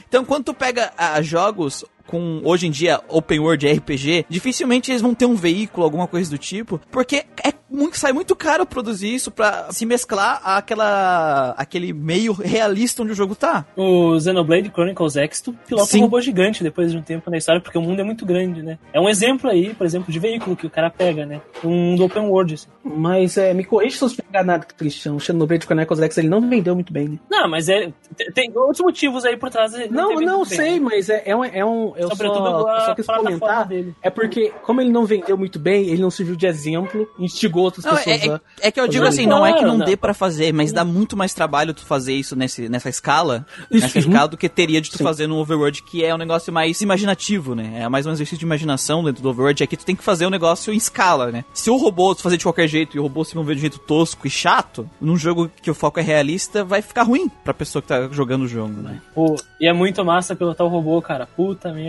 [0.06, 5.02] Então, quando tu pega ah, jogos com, hoje em dia, open world RPG, dificilmente eles
[5.02, 9.12] vão ter um veículo, alguma coisa do tipo, porque é muito, sai muito caro produzir
[9.14, 13.64] isso pra se mesclar àquela, aquele meio realista onde o jogo tá.
[13.76, 15.98] O Xenoblade Chronicles X, tu pilota Sim.
[15.98, 18.62] um robô gigante depois de um tempo na história, porque o mundo é muito grande,
[18.62, 18.78] né?
[18.92, 21.40] É um exemplo aí, por exemplo, de veículo que o cara pega, né?
[21.64, 22.68] Um mundo open world, assim.
[22.84, 25.14] Mas é, me corrija se eu estiver enganado, Cristian.
[25.14, 27.18] O Xenoblade Chronicles X ele não vendeu muito bem, né?
[27.30, 27.92] Não, mas é.
[28.16, 29.72] tem- Tem outros motivos aí por trás.
[29.90, 30.80] Não, não bem, sei, né?
[30.80, 31.44] mas é, é um.
[31.44, 33.66] É um eu Sobretudo só, eu só quis comentar.
[33.66, 33.94] dele.
[34.02, 37.84] É porque, como ele não vendeu muito bem, ele não serviu de exemplo, instigou outras
[37.84, 38.40] Não, pessoas é, a.
[38.60, 39.86] é, é que eu digo assim, não é que não não.
[39.86, 43.84] dê pra fazer, mas dá muito mais trabalho tu fazer isso nesse, nessa escala, Isso,
[43.84, 44.04] nessa uhum.
[44.04, 45.04] escala do que teria de tu Sim.
[45.04, 47.82] fazer no Overworld, que é um negócio mais imaginativo, né?
[47.82, 50.26] É mais um exercício de imaginação dentro do Overworld, é que tu tem que fazer
[50.26, 51.44] o negócio em escala, né?
[51.52, 53.62] Se o robô tu fazer de qualquer jeito e o robô se mover de um
[53.62, 57.54] jeito tosco e chato, num jogo que o foco é realista, vai ficar ruim pra
[57.54, 59.00] pessoa que tá jogando o jogo, né?
[59.14, 61.26] Pô, e é muito massa pilotar o robô, cara.
[61.26, 61.83] Puta merda.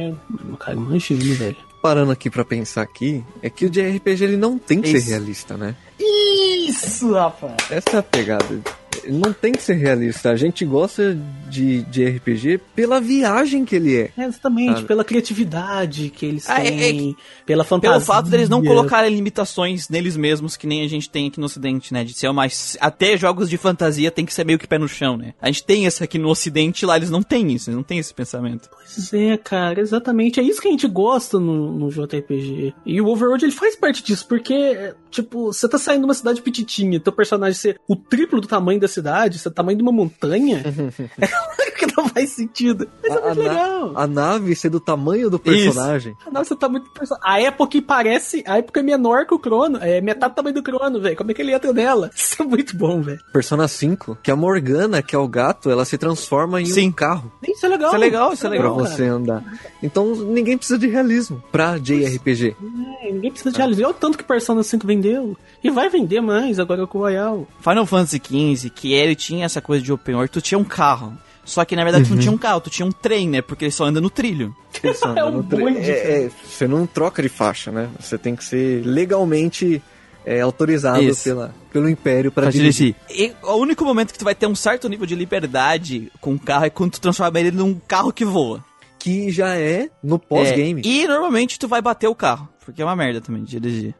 [0.59, 1.55] Cara, imagina, velho.
[1.81, 5.05] Parando aqui pra pensar aqui, é que o de RPG ele não tem que Isso.
[5.05, 5.75] ser realista, né?
[5.99, 7.53] Isso, rapaz.
[7.69, 8.61] Essa é a pegada.
[9.03, 10.31] Ele não tem que ser realista.
[10.31, 11.15] A gente gosta
[11.47, 14.09] de, de RPG pela viagem que ele é.
[14.17, 14.87] É, exatamente, Sabe?
[14.87, 17.91] pela criatividade que eles Ah, é- têm, pela fantasia.
[17.93, 21.45] Pelo fato deles não colocarem limitações neles mesmos, que nem a gente tem aqui no
[21.45, 22.03] ocidente, né?
[22.03, 22.77] De ser mais...
[22.81, 25.33] Até jogos de fantasia tem que ser meio que pé no chão, né?
[25.39, 27.99] A gente tem isso aqui no ocidente, lá eles não têm isso, eles não têm
[27.99, 28.69] esse pensamento.
[28.95, 30.39] Pois é, cara, exatamente.
[30.39, 32.73] É isso que a gente gosta no, no JRPG.
[32.85, 36.41] E o Overworld, ele faz parte disso, porque, tipo, você tá saindo de uma cidade
[36.41, 39.91] petitinha, teu personagem ser o triplo do tamanho da cidade, ser o tamanho de uma
[39.91, 40.63] montanha,
[41.97, 42.87] não faz sentido.
[43.01, 43.91] Mas é A, a muito na- legal.
[43.95, 46.15] a nave ser do tamanho do personagem.
[46.31, 48.43] Nossa, tá muito perso- A época parece.
[48.47, 49.77] A época é menor que o Crono.
[49.81, 51.15] É metade do tamanho do Crono, velho.
[51.15, 52.09] Como é que ele entra nela?
[52.15, 53.19] Isso é muito bom, velho.
[53.33, 56.89] Persona 5, que a Morgana, que é o gato, ela se transforma em Sim.
[56.89, 57.89] um carro Isso é legal.
[57.89, 58.75] Isso é legal, isso é pra legal.
[58.75, 59.43] você andar.
[59.83, 62.55] Então ninguém precisa de realismo pra JRPG.
[63.01, 63.85] É, ninguém precisa de realismo.
[63.85, 65.37] Olha o tanto que Persona 5 vendeu.
[65.63, 67.47] E vai vender mais agora com o Royal.
[67.61, 71.13] Final Fantasy XV, que ele tinha essa coisa de open world, tu tinha um carro.
[71.45, 73.41] Só que na verdade tu não tinha um carro, tu tinha um trem, né?
[73.41, 74.53] Porque ele só anda no trilho.
[74.81, 77.87] Pensando É um no tre- bonde, é, é, você não troca de faixa, né?
[77.99, 79.81] Você tem que ser legalmente
[80.25, 81.23] é, autorizado Isso.
[81.23, 82.95] pela, pelo Império pra Pra dirigir.
[83.07, 83.33] dirigir.
[83.43, 86.39] E o único momento que tu vai ter um certo nível de liberdade com o
[86.39, 88.63] carro é quando tu transforma ele num carro que voa.
[88.97, 90.81] Que já é no pós-game.
[90.83, 92.49] É, e normalmente tu vai bater o carro.
[92.65, 93.93] Porque é uma merda também de dirigir.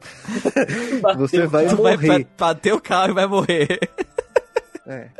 [1.16, 2.24] Você vai Tu vai morrer.
[2.24, 3.78] ba- bater o carro e vai morrer.
[4.86, 5.10] É.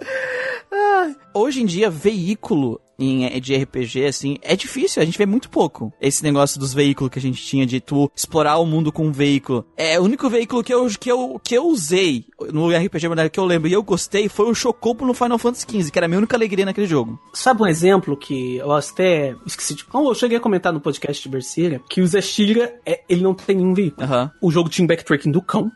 [1.34, 5.92] Hoje em dia, veículo em, de RPG, assim, é difícil, a gente vê muito pouco.
[6.00, 9.12] Esse negócio dos veículos que a gente tinha, de tu explorar o mundo com um
[9.12, 9.66] veículo.
[9.76, 13.40] É, o único veículo que eu, que eu, que eu usei no RPG moderno que
[13.40, 16.08] eu lembro e eu gostei foi o Chocobo no Final Fantasy XV, que era a
[16.08, 17.18] minha única alegria naquele jogo.
[17.32, 19.84] Sabe um exemplo que eu até esqueci de.
[19.92, 23.56] Eu cheguei a comentar no podcast de Berseira que o Zeshira, é, ele não tem
[23.56, 24.06] nenhum veículo.
[24.06, 24.30] Aham.
[24.40, 25.70] O jogo tinha um backtracking do cão.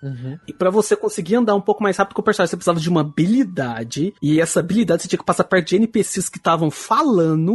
[0.47, 2.89] E pra você conseguir andar um pouco mais rápido com o personagem, você precisava de
[2.89, 4.15] uma habilidade.
[4.23, 7.10] E essa habilidade você tinha que passar perto de NPCs que estavam falando.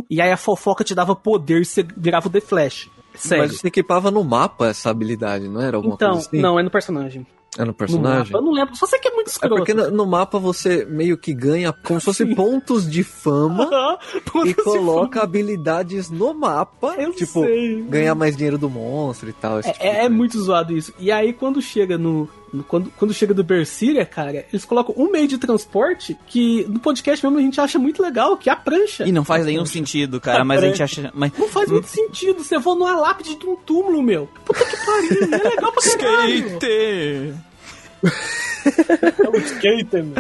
[0.10, 2.90] E aí a fofoca te dava poder e você virava o The Flash.
[3.16, 3.44] Sério.
[3.46, 6.42] Mas você equipava no mapa essa habilidade, não era alguma então, coisa assim?
[6.42, 7.26] não, é no personagem.
[7.58, 8.34] É no No personagem?
[8.34, 8.76] mapa, eu não lembro.
[8.76, 9.56] Só sei que é muito É escroto.
[9.56, 13.98] porque no, no mapa você meio que ganha como se fosse pontos de fama Aham,
[14.46, 16.96] e coloca habilidades no mapa.
[16.98, 17.82] Eu tipo, sei.
[17.84, 19.62] ganhar mais dinheiro do monstro e tal.
[19.62, 20.94] esse tipo É, é muito zoado isso.
[21.00, 22.28] E aí, quando chega no.
[22.64, 27.26] Quando, quando chega do Berseria, cara, eles colocam um meio de transporte que no podcast
[27.26, 29.08] mesmo a gente acha muito legal, que é a prancha.
[29.08, 31.12] E não faz nenhum sentido, cara, mas a gente acha.
[31.14, 31.32] Mas...
[31.38, 32.44] Não faz muito sentido.
[32.44, 34.30] Você voa numa lápide de um túmulo, meu.
[34.46, 35.24] Puta que pariu.
[35.34, 36.36] É legal pra caralho.
[36.36, 37.34] Skate!
[38.66, 40.16] É um skater, meu.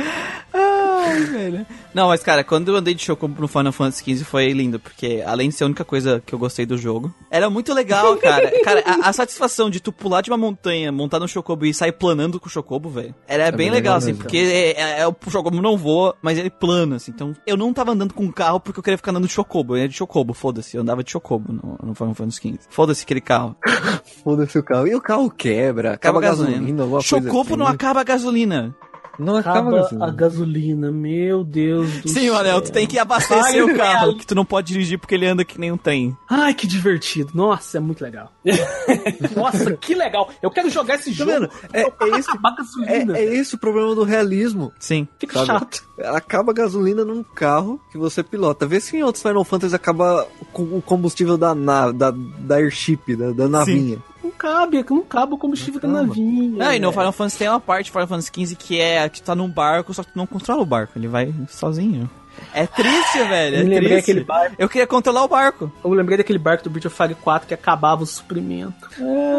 [0.53, 1.65] Ai, velho.
[1.93, 5.23] Não, mas cara, quando eu andei de Chocobo no Final Fantasy XV foi lindo, porque
[5.25, 8.51] além de ser a única coisa que eu gostei do jogo, era muito legal, cara.
[8.63, 11.91] cara, a, a satisfação de tu pular de uma montanha, montar no Chocobo e sair
[11.91, 14.23] planando com o Chocobo, velho, era bem, bem legal, legal assim, mesmo.
[14.23, 17.11] porque é, é- é- o Chocobo não voa, mas ele plana, assim.
[17.11, 19.75] Então, eu não tava andando com um carro porque eu queria ficar andando de Chocobo.
[19.75, 20.75] Eu ia de Chocobo, foda-se.
[20.75, 22.59] Eu andava de Chocobo no, no Final Fantasy XV.
[22.69, 23.55] Foda-se aquele carro.
[24.23, 24.87] Foda-se o carro.
[24.87, 27.55] E o carro quebra, acaba, a gasolina, alguma coisa Chocobo assim.
[27.57, 28.75] não acaba a gasolina.
[29.17, 30.11] Não acaba, Acaba a a gasolina.
[30.11, 32.33] gasolina, meu Deus do Sim, céu.
[32.33, 35.25] Manel, tu tem que abastecer Ai, o carro, que tu não pode dirigir porque ele
[35.25, 36.13] anda que nem um trem.
[36.29, 37.31] Ai, que divertido.
[37.33, 38.29] Nossa, é muito legal.
[39.35, 40.29] Nossa, que legal.
[40.41, 41.31] Eu quero jogar esse Tá jogo.
[41.31, 41.49] vendo?
[41.71, 43.17] É, é, esse, Acabar a é, gasolina.
[43.17, 44.73] é esse o problema do realismo.
[44.79, 45.07] Sim.
[45.17, 45.47] Fica sabe?
[45.47, 45.83] chato.
[46.13, 48.65] Acaba a gasolina num carro que você pilota.
[48.65, 53.15] Vê se em outros Final Fantasy acaba com o combustível da nave, da, da airship,
[53.15, 53.95] da, da navinha.
[53.95, 56.57] Não cabe, não cabe o combustível da Não navinha.
[56.65, 56.91] Não, e no velho.
[56.91, 59.49] Final Fantasy tem uma parte do Final Fantasy XV que é que tu tá num
[59.49, 62.09] barco, só que tu não controla o barco, ele vai sozinho.
[62.53, 63.55] É triste, velho.
[63.55, 63.95] É Me lembrei triste.
[64.13, 64.55] daquele barco.
[64.59, 65.71] Eu queria controlar o barco.
[65.83, 68.89] Eu lembrei daquele barco do Breath of Fire 4 que acabava o suprimento.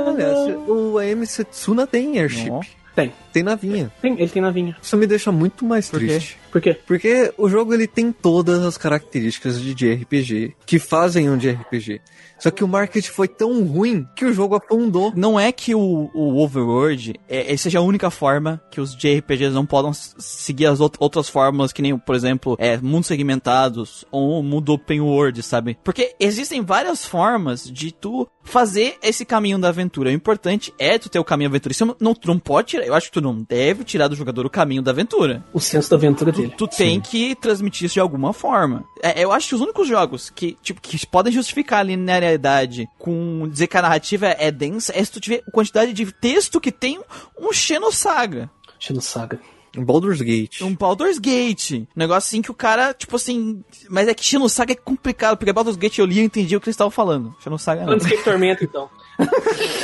[0.09, 2.51] Aliás, o AM Setsuna tem airship.
[2.51, 2.61] Ó.
[2.95, 3.13] Tem.
[3.31, 3.93] Tem navinha.
[4.01, 4.75] Tem, ele tem navinha.
[4.81, 6.19] Isso me deixa muito mais Por quê?
[6.57, 6.75] Por quê?
[6.87, 11.51] Porque o jogo ele tem todas as características de, de RPG que fazem um de
[11.51, 12.01] RPG.
[12.39, 15.13] Só que o marketing foi tão ruim que o jogo afundou.
[15.15, 19.53] Não é que o, o Overworld é, é- seja a única forma que os JRPGs
[19.55, 24.43] não podem seguir as out- outras fórmulas, que nem, por exemplo, é, mundos segmentados ou
[24.43, 25.77] mundo open world, sabe?
[25.85, 30.11] Porque existem várias formas de tu fazer esse caminho da aventura.
[30.11, 31.73] O importante é tu ter o caminho da aventura.
[31.73, 34.15] Isso não, não, tu não pode tirar, eu acho que tu não deve tirar do
[34.15, 35.43] jogador o caminho da aventura.
[35.53, 36.57] O senso da aventura Tu, dele.
[36.57, 38.85] tu tem que transmitir isso de alguma forma.
[39.03, 43.49] É, eu acho que os únicos jogos que, tipo, que podem justificar a linearidade com
[43.49, 46.73] dizer que a narrativa é densa é se tu tiver a quantidade de texto que
[46.73, 47.01] tem
[47.39, 49.41] um Xenosaga, Xenosaga.
[49.85, 50.63] Baldur's Gate.
[50.63, 51.73] um Baldur's Gate.
[51.73, 53.63] Um negócio assim que o cara, tipo assim.
[53.89, 56.69] Mas é que Xenosaga é complicado, porque Baldur's Gate eu li e entendi o que
[56.69, 57.35] eles estavam falando.
[57.41, 57.93] Xenosaga não.
[57.93, 58.89] Landscape Tormenta, então.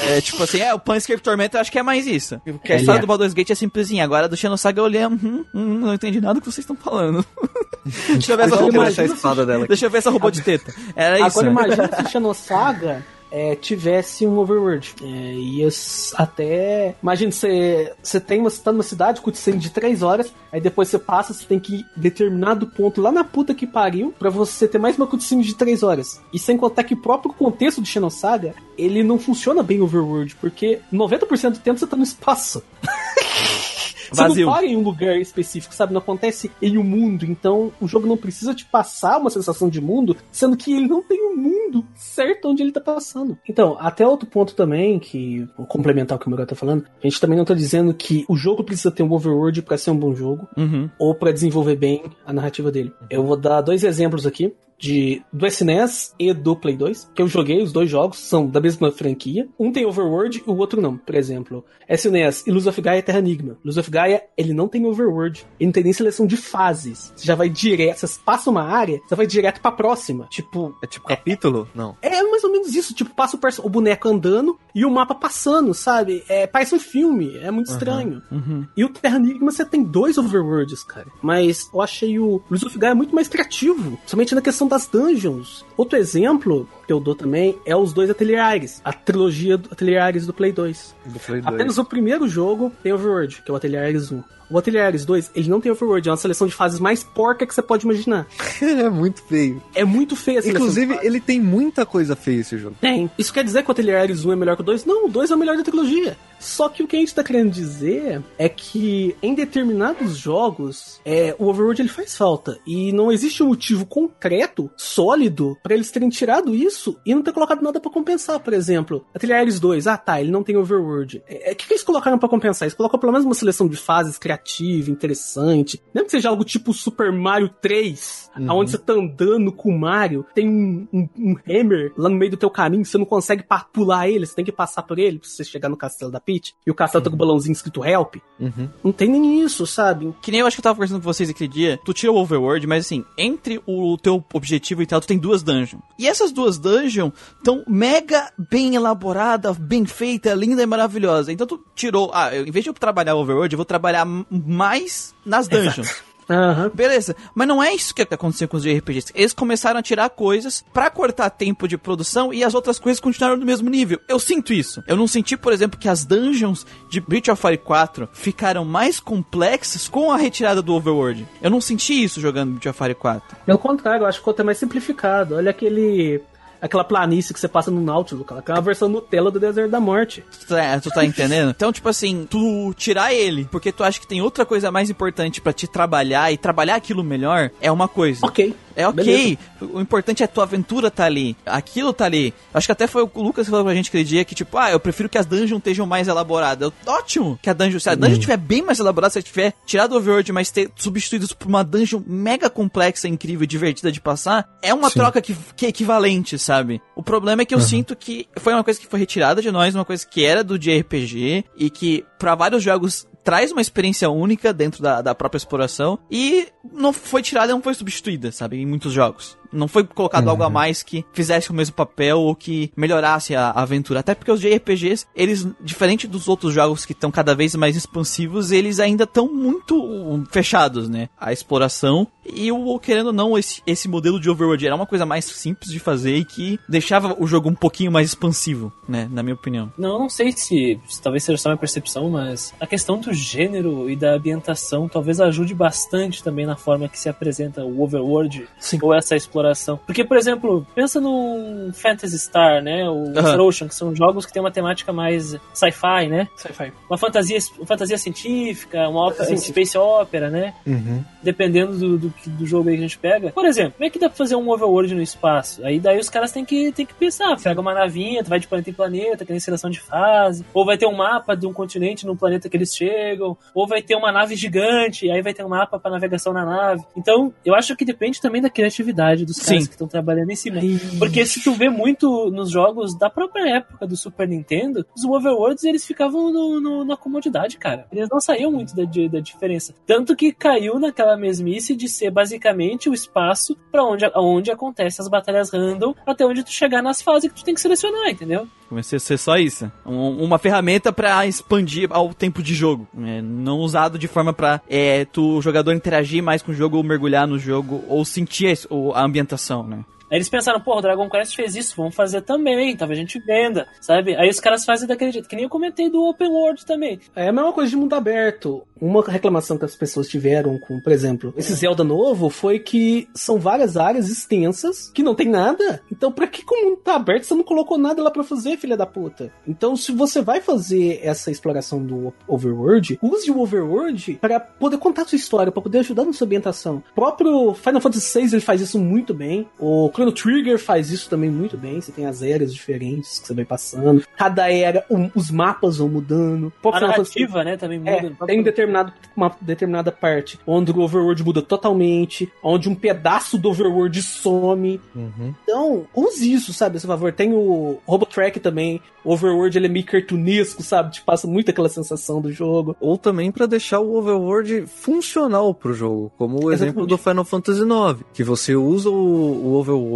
[0.04, 2.38] É tipo assim, é, o Planescape Tormenta eu acho que é mais isso.
[2.44, 3.00] Porque a história é.
[3.00, 4.04] do Baldur's Gate é simplesinha.
[4.04, 7.24] Agora do Xenosaga eu olhei, hum, hum, não entendi nada do que vocês estão falando.
[8.08, 8.82] Deixa eu ver essa robô.
[8.82, 9.66] essa espada dela.
[9.66, 10.74] Deixa eu ver essa robô de teta.
[10.94, 11.38] Era isso.
[11.38, 11.52] Agora né?
[11.52, 14.94] imagina se Xenosaga é, tivesse um overworld.
[15.02, 16.94] É, s- até.
[17.02, 20.98] Imagina, você você tem uma, tá numa cidade cutscene de 3 horas, aí depois você
[20.98, 24.78] passa, você tem que ir determinado ponto lá na puta que pariu pra você ter
[24.78, 26.20] mais uma cutscene de 3 horas.
[26.32, 30.80] E sem contar que o próprio contexto do Xenosaga, ele não funciona bem overworld, porque
[30.92, 32.62] 90% do tempo você tá no espaço.
[34.12, 34.46] Você Vazio.
[34.46, 35.92] não para em um lugar específico, sabe?
[35.92, 37.24] Não acontece em um mundo.
[37.24, 41.02] Então, o jogo não precisa te passar uma sensação de mundo, sendo que ele não
[41.02, 43.38] tem um mundo certo onde ele tá passando.
[43.48, 47.06] Então, até outro ponto também, que vou complementar o que o Miguel tá falando, a
[47.06, 49.96] gente também não tá dizendo que o jogo precisa ter um overworld pra ser um
[49.98, 50.88] bom jogo, Uhum.
[50.98, 52.92] ou pra desenvolver bem a narrativa dele.
[53.08, 54.52] Eu vou dar dois exemplos aqui.
[54.82, 58.60] De, do SNES e do Play 2, que eu joguei, os dois jogos são da
[58.60, 59.48] mesma franquia.
[59.56, 60.96] Um tem Overworld e o outro não.
[60.96, 63.56] Por exemplo, SNES e Luz of Gaia Terra Enigma.
[63.64, 65.46] Luz of Gaia, ele não tem Overworld.
[65.60, 67.12] Ele não tem nem seleção de fases.
[67.14, 70.26] Você já vai direto, você passa uma área, você vai direto pra próxima.
[70.28, 71.68] Tipo, É tipo capítulo?
[71.72, 71.96] Não.
[72.02, 75.72] é mais ou menos isso, tipo, passa o, o boneco andando e o mapa passando,
[75.72, 76.24] sabe?
[76.28, 78.20] É, parece um filme, é muito estranho.
[78.32, 78.66] Uhum.
[78.76, 81.06] E o Terra Enigma você tem dois overworlds, cara.
[81.22, 85.66] Mas eu achei o Luz of Gaia muito mais criativo, somente na questão das dungeons.
[85.76, 90.02] Outro exemplo que eu dou também é os dois Atelier Ares, a trilogia do Atelier
[90.02, 90.94] Ares do Play 2.
[91.06, 91.54] Do Play 2.
[91.54, 94.22] Apenas o primeiro jogo tem overworld, que é o Atelier Ares 1.
[94.52, 97.46] O Atelier Ares 2, ele não tem overworld, é uma seleção de fases mais porca
[97.46, 98.26] que você pode imaginar.
[98.60, 99.62] é muito feio.
[99.74, 102.76] É muito feia a Inclusive, ele tem muita coisa feia esse jogo.
[102.78, 103.10] Tem.
[103.16, 104.84] Isso quer dizer que o Atelier Ares 1 é melhor que o 2?
[104.84, 106.18] Não, o 2 é o melhor da trilogia.
[106.38, 111.34] Só que o que a gente tá querendo dizer é que em determinados jogos, é,
[111.38, 112.58] o Overworld ele faz falta.
[112.66, 116.71] E não existe um motivo concreto, sólido, pra eles terem tirado isso
[117.04, 118.40] e não ter colocado nada pra compensar.
[118.40, 121.22] Por exemplo, Atelier Ares 2, ah tá, ele não tem Overworld.
[121.28, 122.66] É, é, O que, que eles colocaram pra compensar?
[122.66, 125.80] Eles colocam pelo menos uma seleção de fases criativa, interessante.
[125.94, 128.46] Mesmo que seja algo tipo Super Mario 3, Uhum.
[128.60, 132.30] onde você tá andando com o Mario, tem um, um, um hammer lá no meio
[132.30, 135.28] do teu caminho, você não consegue pular ele, você tem que passar por ele pra
[135.28, 138.16] você chegar no castelo da Peach, e o castelo tá com o balãozinho escrito Help.
[138.40, 138.70] Uhum.
[138.82, 140.14] Não tem nem isso, sabe?
[140.22, 141.78] Que nem eu acho que eu tava conversando com vocês aquele dia.
[141.84, 145.42] Tu tira o Overworld, mas assim, entre o teu objetivo e tal, tu tem duas
[145.42, 145.82] dungeons.
[145.98, 151.32] E essas duas dungeons estão mega bem elaborada, bem feita, linda e maravilhosa.
[151.32, 152.10] Então tu tirou.
[152.14, 156.02] Ah, eu, em vez de eu trabalhar o Overworld, eu vou trabalhar mais nas dungeons.
[156.30, 156.70] Aham.
[156.72, 159.12] Beleza, mas não é isso que aconteceu com os JRPGs.
[159.14, 163.36] Eles começaram a tirar coisas pra cortar tempo de produção e as outras coisas continuaram
[163.36, 164.00] no mesmo nível.
[164.08, 164.82] Eu sinto isso.
[164.86, 169.00] Eu não senti, por exemplo, que as dungeons de Breath of Fire 4 ficaram mais
[169.00, 171.26] complexas com a retirada do Overworld.
[171.42, 173.36] Eu não senti isso jogando Breath of Fire 4.
[173.44, 175.34] Pelo contrário, eu acho que o outro é mais simplificado.
[175.34, 176.22] Olha aquele.
[176.62, 179.70] Aquela planície que você passa no Nautilus, cara, que é uma versão Nutella do Deserto
[179.70, 180.24] da Morte.
[180.40, 181.50] Tu tá, tu tá entendendo?
[181.50, 185.40] Então, tipo assim, tu tirar ele porque tu acha que tem outra coisa mais importante
[185.40, 188.24] pra te trabalhar e trabalhar aquilo melhor é uma coisa.
[188.24, 188.54] Ok.
[188.76, 189.38] É ok.
[189.60, 191.36] O importante é a tua aventura tá ali.
[191.44, 192.32] Aquilo tá ali.
[192.52, 194.70] Acho que até foi o Lucas que falou pra gente aquele dia que, tipo, ah,
[194.70, 196.72] eu prefiro que as dungeons estejam mais elaboradas.
[196.86, 199.92] Ótimo que a dungeon, se a dungeon estiver bem mais elaborada, se ela tiver tirado
[199.92, 204.48] o overworld, mas ter substituído isso por uma dungeon mega complexa, incrível divertida de passar,
[204.62, 205.00] é uma Sim.
[205.00, 206.80] troca que, que é equivalente, sabe?
[206.94, 209.74] O problema é que eu sinto que foi uma coisa que foi retirada de nós,
[209.74, 214.52] uma coisa que era do JRPG e que pra vários jogos traz uma experiência única
[214.52, 218.56] dentro da, da própria exploração e não foi tirada, não foi substituída, sabe?
[218.58, 219.36] Em muitos jogos.
[219.52, 223.50] Não foi colocado algo a mais que fizesse o mesmo papel ou que melhorasse a,
[223.50, 224.00] a aventura.
[224.00, 228.50] Até porque os JRPGs, eles, diferente dos outros jogos que estão cada vez mais expansivos,
[228.50, 231.08] eles ainda estão muito fechados, né?
[231.18, 232.06] A exploração.
[232.24, 235.70] E o querendo ou não, esse, esse modelo de Overworld era uma coisa mais simples
[235.70, 239.08] de fazer e que deixava o jogo um pouquinho mais expansivo, né?
[239.10, 239.72] Na minha opinião.
[239.76, 243.90] Não, não sei se, se talvez seja só minha percepção, mas a questão do gênero
[243.90, 248.78] e da ambientação talvez ajude bastante também na forma que se apresenta o Overworld Sim.
[248.82, 249.41] ou essa exploração.
[249.86, 252.88] Porque, por exemplo, pensa num Phantasy Star, né?
[252.88, 253.12] O.
[253.12, 256.28] Star Ocean, que são jogos que tem uma temática mais sci-fi, né?
[256.36, 256.72] Sci-fi.
[256.88, 259.52] Uma fantasia, uma fantasia científica, uma ópera, Científica.
[259.64, 260.54] space opera, né?
[260.66, 261.02] Uhum.
[261.22, 263.30] dependendo do, do, que- do jogo aí que a gente pega.
[263.30, 265.64] Por exemplo, como é que dá pra fazer um overworld no espaço?
[265.64, 268.46] Aí daí os caras têm que, têm que pensar, pega uma navinha, tu vai de
[268.48, 271.52] planeta em planeta, que nem seleção de fase, ou vai ter um mapa de um
[271.52, 275.44] continente no planeta que eles chegam, ou vai ter uma nave gigante, aí vai ter
[275.44, 276.82] um mapa pra navegação na nave.
[276.96, 279.68] Então, eu acho que depende também da criatividade dos caras Sim.
[279.68, 280.60] que estão trabalhando em cima.
[280.98, 285.64] Porque se tu vê muito nos jogos da própria época do Super Nintendo, os overworlds
[285.64, 287.86] eles ficavam no- no- na comodidade, cara.
[287.92, 289.74] Eles não saíam muito da, da diferença.
[289.86, 295.08] Tanto que caiu naquela mesmice de ser basicamente o espaço pra onde, onde acontecem as
[295.08, 298.46] batalhas random, até onde tu chegar nas fases que tu tem que selecionar, entendeu?
[298.68, 299.70] Comecei a ser só isso.
[299.84, 302.86] Um- uma ferramenta pra expandir ao tempo de jogo.
[302.94, 303.20] né?
[303.22, 306.82] não usado de forma pra é, tu, o jogador, interagir mais com o jogo, ou
[306.82, 308.46] mergulhar no jogo, ou sentir
[308.94, 309.21] a, a ambientação,
[309.66, 309.84] né?
[310.12, 313.18] Aí eles pensaram, pô, o Dragon Quest fez isso, vamos fazer também, talvez a gente
[313.18, 314.14] venda, sabe?
[314.14, 317.00] Aí os caras fazem daquele jeito, que nem eu comentei do Open World também.
[317.16, 318.62] É a mesma coisa de mundo aberto.
[318.78, 323.38] Uma reclamação que as pessoas tiveram com, por exemplo, esse Zelda novo foi que são
[323.38, 325.80] várias áreas extensas que não tem nada.
[325.90, 328.76] Então, pra que o mundo tá aberto, você não colocou nada lá pra fazer, filha
[328.76, 329.32] da puta?
[329.48, 335.06] Então, se você vai fazer essa exploração do Overworld, use o Overworld pra poder contar
[335.06, 336.82] sua história, pra poder ajudar na sua ambientação.
[336.90, 339.48] O próprio Final Fantasy VI ele faz isso muito bem.
[339.58, 341.80] O Chrono Trigger faz isso também muito bem.
[341.80, 344.02] Você tem as eras diferentes que você vai passando.
[344.16, 346.52] Cada era, um- os mapas vão mudando.
[346.64, 347.90] A Final Fantasy narrativa, né, também muda.
[348.22, 353.48] é, tem determinado, uma determinada parte onde o overworld muda totalmente, onde um pedaço do
[353.50, 354.80] overworld some.
[354.94, 355.34] Uhum.
[355.44, 357.12] Então, use isso, sabe, a seu favor.
[357.12, 358.80] Tem o Robotrack também.
[359.04, 360.92] O overworld ele é meio cartunesco, sabe?
[360.92, 362.76] Te passa muito aquela sensação do jogo.
[362.80, 366.88] Ou também pra deixar o Overworld funcional pro jogo, como o exemplo Exatamente.
[366.88, 369.91] do Final Fantasy IX, que você usa o, o Overworld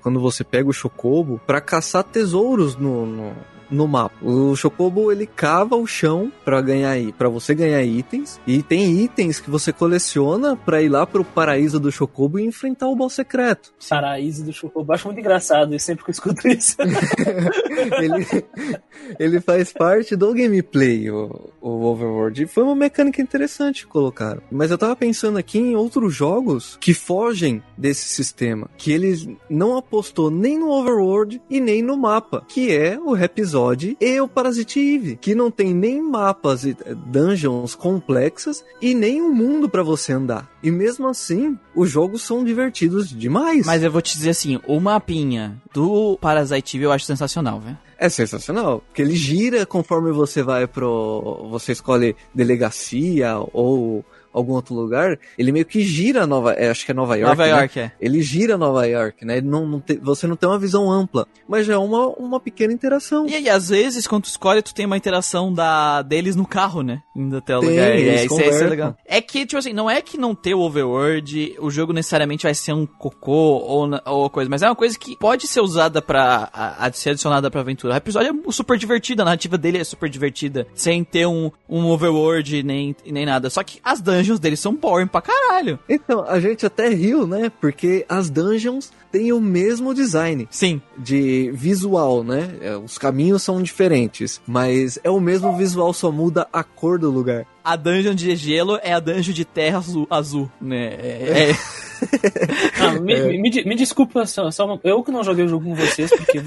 [0.00, 3.32] quando você pega o Chocobo pra caçar tesouros no, no,
[3.70, 4.14] no mapa.
[4.22, 9.40] O Chocobo ele cava o chão para ganhar para você ganhar itens e tem itens
[9.40, 13.72] que você coleciona pra ir lá pro paraíso do Chocobo e enfrentar o boss secreto.
[13.88, 14.92] Paraíso do Chocobo.
[14.92, 16.76] Acho muito engraçado, e sempre que eu escuto isso.
[18.00, 18.44] ele,
[19.18, 22.42] ele faz parte do gameplay, o, o Overworld.
[22.42, 24.42] E foi uma mecânica interessante que colocaram.
[24.50, 28.68] Mas eu tava pensando aqui em outros jogos que fogem desse sistema.
[28.76, 32.44] Que eles não apostou nem no Overworld e nem no mapa.
[32.48, 33.12] Que é o
[33.54, 35.16] Rhapsody e o Parasite Eve.
[35.16, 40.12] Que não tem nem mapas e eh, dungeons complexas e nem um mundo pra você
[40.12, 40.50] andar.
[40.62, 43.66] E mesmo assim, os jogos são divertidos demais.
[43.66, 47.78] Mas eu vou te dizer assim, o mapinha do Parasite Eve eu acho sensacional, velho.
[47.96, 51.46] É sensacional, porque ele gira conforme você vai pro.
[51.50, 56.52] Você escolhe delegacia ou algum outro lugar, ele meio que gira Nova.
[56.52, 57.30] é, acho que é Nova York.
[57.38, 57.58] Nova né?
[57.60, 57.92] York, é.
[58.00, 59.40] Ele gira Nova York, né?
[59.40, 62.72] Não, não te- você não tem uma visão ampla, mas já é uma, uma pequena
[62.72, 63.26] interação.
[63.28, 66.82] E aí, às vezes, quando tu escolhe, tu tem uma interação da, deles no carro,
[66.82, 67.00] né?
[67.16, 67.90] Indo até o Tem, lugar.
[67.90, 68.96] É, isso, é, isso é legal.
[69.06, 72.54] É que, tipo assim, não é que não ter o overworld, o jogo necessariamente vai
[72.54, 76.48] ser um cocô ou, ou coisa, mas é uma coisa que pode ser usada pra
[76.52, 77.94] a, a ser adicionada pra aventura.
[77.94, 81.86] O episódio é super divertido, a narrativa dele é super divertida, sem ter um, um
[81.86, 83.48] overworld nem, nem nada.
[83.50, 85.78] Só que as dungeons dungeons deles são boring pra caralho.
[85.88, 87.50] Então, a gente até riu, né?
[87.60, 92.56] Porque as dungeons têm o mesmo design Sim, de visual, né?
[92.60, 97.10] É, Os caminhos são diferentes, mas é o mesmo visual, só muda a cor do
[97.10, 97.46] lugar.
[97.62, 100.86] a dungeon de gelo é a dungeon de terra azul, azul né?
[100.94, 101.56] É, é-
[102.80, 105.74] Ah, me, me, de- me desculpa, só, só eu que não joguei o jogo com
[105.74, 106.38] vocês, porque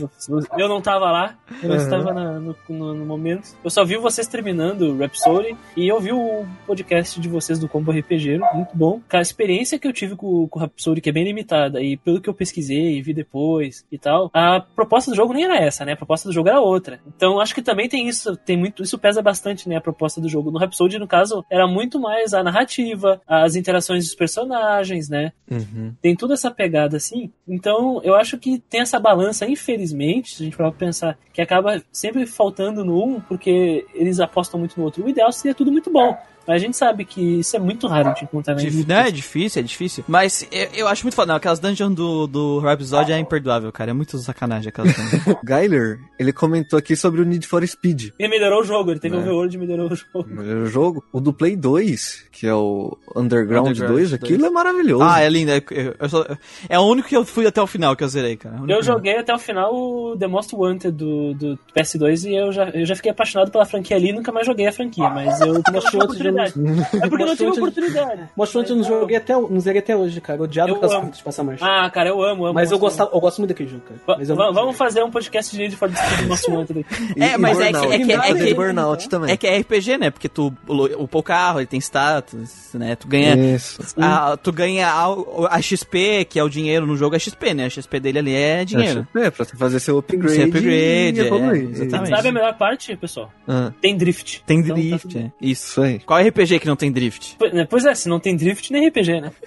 [0.57, 1.81] eu não tava lá, eu não Uhum.
[1.81, 3.49] estava na- no, no- no momento.
[3.63, 7.67] Eu só vi vocês terminando o Rhapsody e eu vi o podcast de vocês do
[7.67, 9.01] Combo RPG, muito bom.
[9.11, 12.21] A experiência que eu tive com, com o Rhapsody, que é bem limitada, e pelo
[12.21, 15.83] que eu pesquisei e vi depois e tal, a proposta do jogo nem era essa,
[15.85, 15.93] né?
[15.93, 16.99] A proposta do jogo era outra.
[17.15, 19.77] Então acho que também tem isso, tem muito, isso pesa bastante, né?
[19.77, 20.51] A proposta do jogo.
[20.51, 25.31] No Rhapsody, no caso, era muito mais a narrativa, as interações dos personagens, né?
[25.49, 25.93] Uhum.
[26.01, 27.31] tem toda essa pegada assim.
[27.47, 31.81] Então, eu acho que tem essa balança, infelizmente, se a gente for pensar, que acaba
[31.91, 35.05] sempre faltando no um, porque eles apostam muito no outro.
[35.05, 36.17] O ideal seria tudo muito bom.
[36.47, 39.11] Mas a gente sabe que isso é muito raro de encontrar na Dif- não, é
[39.11, 40.03] difícil, é difícil.
[40.07, 41.27] Mas eu, eu acho muito foda.
[41.27, 43.91] Não, aquelas dungeons do, do Rhapsody é imperdoável, cara.
[43.91, 45.27] É muito sacanagem aquelas dungeons.
[45.27, 48.09] O Gyler, ele comentou aqui sobre o Need for Speed.
[48.17, 49.17] Ele melhorou o jogo, ele teve É.
[49.17, 50.41] um overworld e melhorou o jogo.
[50.41, 54.51] O jogo, o do Play 2, que é o Underground, Underground 2, aquilo 2.
[54.51, 55.03] é maravilhoso.
[55.03, 55.51] ah, é lindo.
[55.51, 56.25] É, eu- eu só-
[56.69, 58.57] é o único que eu fui até o final que eu zerei, cara.
[58.67, 62.51] É Eu joguei até o final o The Most Wanted do, do PS2 e eu
[62.51, 65.39] já, eu já fiquei apaixonado pela franquia ali e nunca mais joguei a franquia, mas
[65.41, 66.97] eu não tive oportunidade.
[67.03, 68.21] É porque eu não tive oportunidade.
[68.35, 70.39] Most Wanted eu não joguei até, não zerei até hoje, cara.
[70.39, 71.11] Eu odiava Eu amo.
[71.11, 71.65] de passar marcha.
[71.65, 72.53] Ah, cara, eu amo, amo.
[72.53, 74.17] Mas eu, gostava, eu gosto muito daquele jogo, cara.
[74.19, 76.85] Mas eu va- vamos fazer um podcast de Need for Speed do Most Wanted
[77.17, 78.11] É, mas é que- é que-
[78.49, 79.31] é Burnout também.
[79.31, 80.09] É que é RPG, né?
[80.09, 82.95] Porque tu upou o carro, ele tem status, né?
[82.95, 83.35] Tu ganha.
[83.55, 83.81] Isso.
[83.97, 87.65] a- tu ganha a, a XP, que é o dinheiro no jogo, é XP, né?
[87.65, 89.07] A XP dele ali é dinheiro.
[89.15, 92.09] É, pra fazer seu upgrade, Seu upgrade, e é, exatamente.
[92.09, 93.31] Sabe a melhor parte, pessoal?
[93.47, 94.43] Ah, Tem drift.
[94.45, 95.23] Tem Então, tá drift, tudo bem.
[95.41, 95.45] é.
[95.45, 95.63] Isso.
[95.71, 95.99] isso aí.
[95.99, 97.35] Qual RPG que não tem drift?
[97.37, 99.31] Pois- né, Pois é, se não tem drift, nem RPG, né?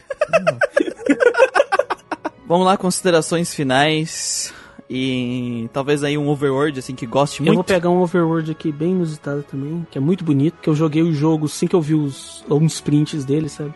[2.46, 4.52] Vamos lá, considerações finais.
[4.92, 7.66] E talvez aí um overworld, assim, que goste Eu vou muito.
[7.68, 11.12] pegar um overworld aqui bem inusitado também, que é muito bonito, que eu joguei o
[11.12, 13.72] jogo assim que eu vi os, alguns prints dele, sabe?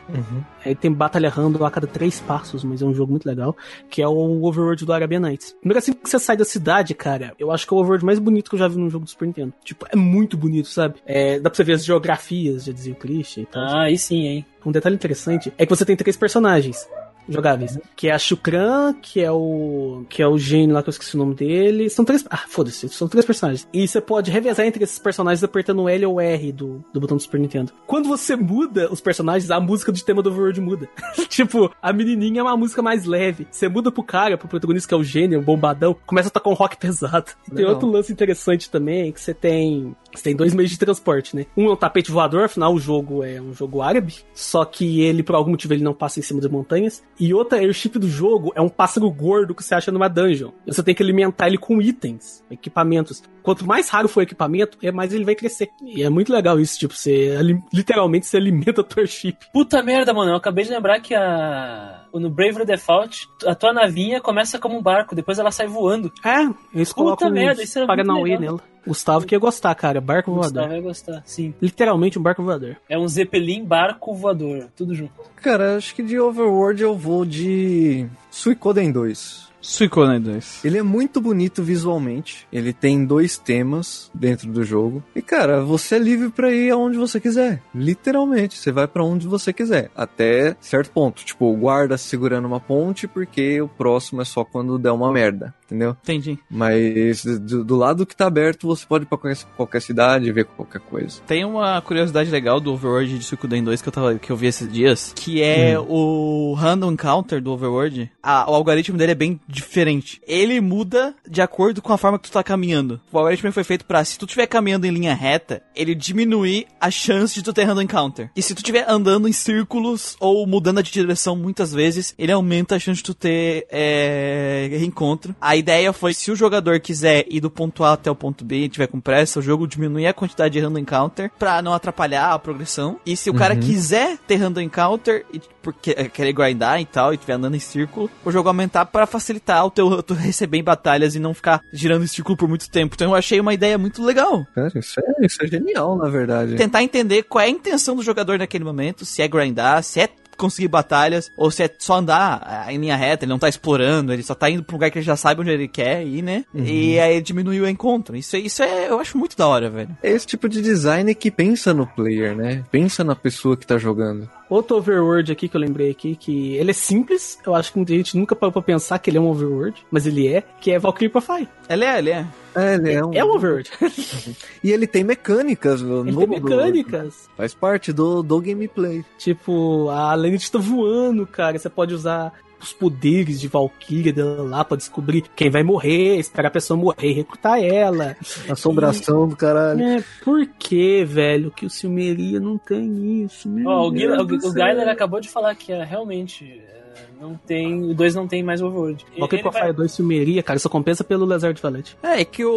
[0.64, 3.56] Aí tem batalha random a cada três passos, mas é um jogo muito legal,
[3.88, 5.54] que é o overworld do Arabian Nights.
[5.60, 8.18] Primeiro assim que você sai da cidade, cara, eu acho que é o overworld mais
[8.18, 9.52] bonito que eu já vi num jogo do Super Nintendo.
[9.62, 10.96] Tipo, é muito bonito, sabe?
[11.06, 13.62] É, dá pra você ver as geografias, já dizia o Christian e tal.
[13.62, 14.46] Ah, aí sim, hein?
[14.66, 16.88] Um detalhe interessante é que você tem três personagens
[17.28, 20.92] jogáveis, que é a Shukran, que é o que é o gênio lá que eu
[20.92, 21.88] esqueci o nome dele.
[21.90, 23.68] São três, ah, foda-se, são três personagens.
[23.72, 27.16] E você pode revezar entre esses personagens apertando o L ou R do, do botão
[27.16, 27.72] do Super Nintendo.
[27.86, 30.88] Quando você muda os personagens, a música do tema do Overworld muda.
[31.28, 33.46] tipo, a menininha é uma música mais leve.
[33.50, 36.50] Você muda pro cara, pro protagonista que é o gênio, o bombadão, começa a tocar
[36.50, 37.32] um rock pesado.
[37.46, 37.72] E tem Legal.
[37.72, 41.46] outro lance interessante também, que você tem você tem dois meios de transporte, né?
[41.56, 45.22] Um é o tapete voador, afinal o jogo é um jogo árabe, só que ele,
[45.22, 47.02] por algum motivo, ele não passa em cima das montanhas.
[47.18, 50.50] E outra airship do jogo é um pássaro gordo que você acha numa dungeon.
[50.66, 53.22] Você tem que alimentar ele com itens, equipamentos.
[53.42, 55.68] Quanto mais raro for o equipamento, é mais ele vai crescer.
[55.82, 57.36] E é muito legal isso, tipo, você
[57.72, 59.36] literalmente você alimenta a tua airship.
[59.52, 60.32] Puta merda, mano.
[60.32, 62.04] Eu acabei de lembrar que a.
[62.14, 66.12] No Bravely Default, a tua navinha começa como um barco, depois ela sai voando.
[66.24, 68.40] É, eles colocam merda, isso muito Paranauê legal.
[68.40, 68.73] nela.
[68.86, 70.00] Gustavo que ia gostar, cara.
[70.00, 70.68] Barco O Gustavo voador.
[70.70, 71.54] vai gostar, sim.
[71.60, 72.76] Literalmente um barco voador.
[72.88, 75.12] É um Zeppelin barco voador, tudo junto.
[75.36, 79.52] Cara, acho que de Overworld eu vou de Suicoden 2.
[79.60, 80.62] Suicoden 2.
[80.62, 82.46] Ele é muito bonito visualmente.
[82.52, 85.02] Ele tem dois temas dentro do jogo.
[85.16, 87.62] E cara, você é livre pra ir aonde você quiser.
[87.74, 91.24] Literalmente, você vai pra onde você quiser, até certo ponto.
[91.24, 95.54] Tipo, o guarda segurando uma ponte porque o próximo é só quando der uma merda,
[95.74, 95.96] entendeu?
[96.02, 96.38] Entendi.
[96.48, 100.44] Mas do, do lado que tá aberto, você pode ir pra qualquer, qualquer cidade ver
[100.44, 101.20] qualquer coisa.
[101.26, 104.46] Tem uma curiosidade legal do Overworld de Suikoden 2 que eu, tava, que eu vi
[104.46, 108.10] esses dias, que é o Random Counter do Overworld.
[108.22, 110.20] O algoritmo dele é bem diferente.
[110.26, 113.00] Ele muda de acordo com a forma que tu tá caminhando.
[113.12, 116.90] O algoritmo foi feito pra, se tu estiver caminhando em linha reta, ele diminuir a
[116.90, 118.30] chance de tu ter Random Encounter.
[118.34, 122.76] E se tu estiver andando em círculos ou mudando de direção muitas vezes, ele aumenta
[122.76, 125.34] a chance de tu ter é, reencontro.
[125.40, 128.64] A ideia foi, se o jogador quiser ir do ponto A até o ponto B
[128.64, 132.32] e tiver com pressa, o jogo diminui a quantidade de random encounter pra não atrapalhar
[132.32, 133.00] a progressão.
[133.06, 137.12] E se o cara quiser ter random encounter e porque é, querer grindar e tal,
[137.12, 140.62] e estiver andando em círculo, o jogo aumentar pra facilitar o teu tu receber em
[140.62, 142.94] batalhas e não ficar girando em círculo por muito tempo.
[142.94, 144.46] Então eu achei uma ideia muito legal.
[144.54, 146.56] Cara, isso é, isso é genial, na verdade.
[146.56, 150.08] Tentar entender qual é a intenção do jogador naquele momento, se é grindar, se é
[150.36, 154.12] conseguir batalhas, ou se é só andar ah, em linha reta, ele não tá explorando,
[154.12, 156.22] ele só tá indo pra um lugar que ele já sabe onde ele quer ir,
[156.22, 156.44] né?
[156.54, 158.16] E aí diminui o encontro.
[158.16, 159.96] Isso, isso é, eu acho muito da hora, velho.
[160.02, 162.64] É esse tipo de design que pensa no player, né?
[162.70, 164.28] Pensa na pessoa que tá jogando.
[164.54, 167.92] Outro overworld aqui que eu lembrei aqui, que ele é simples, eu acho que muita
[167.92, 170.78] gente nunca parou pra pensar que ele é um overworld, mas ele é, que é
[170.78, 171.48] Valkyrie Profile.
[171.68, 172.26] Ele é, ele é.
[172.54, 173.12] É, ele é um...
[173.12, 173.68] É um overworld.
[174.62, 175.82] E ele tem mecânicas.
[175.82, 176.72] no ele tem overworld.
[176.72, 177.28] mecânicas.
[177.36, 179.04] Faz parte do, do gameplay.
[179.18, 181.58] Tipo, a Lenit tá voando, cara.
[181.58, 182.32] Você pode usar
[182.64, 187.10] os poderes de Valkyria dela lá pra descobrir quem vai morrer, esperar a pessoa morrer
[187.10, 188.16] e recrutar ela.
[188.48, 189.82] Assombração do caralho.
[189.82, 193.48] É, por que, velho, que o Silmeria não tem isso?
[193.48, 197.34] Meu Ó, o, Guila- o, o Gyler acabou de falar que é, realmente é, não
[197.36, 197.82] tem.
[197.90, 199.04] O 2 não tem mais overworld.
[199.18, 201.96] Valkyrie Ele vai- Profile 2 Silmeria, cara, só compensa pelo Lazard Valete.
[202.02, 202.52] É, é que o,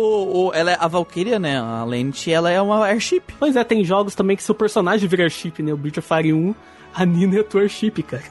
[0.50, 1.60] o- ela é a Valkyria, né?
[1.60, 3.24] A Lente, ela é uma airship.
[3.40, 5.74] Pois é, tem jogos também que seu personagem vira airship, né?
[5.74, 6.56] O Breath of Fire 1,
[6.94, 8.24] a Nina é tua airship, cara.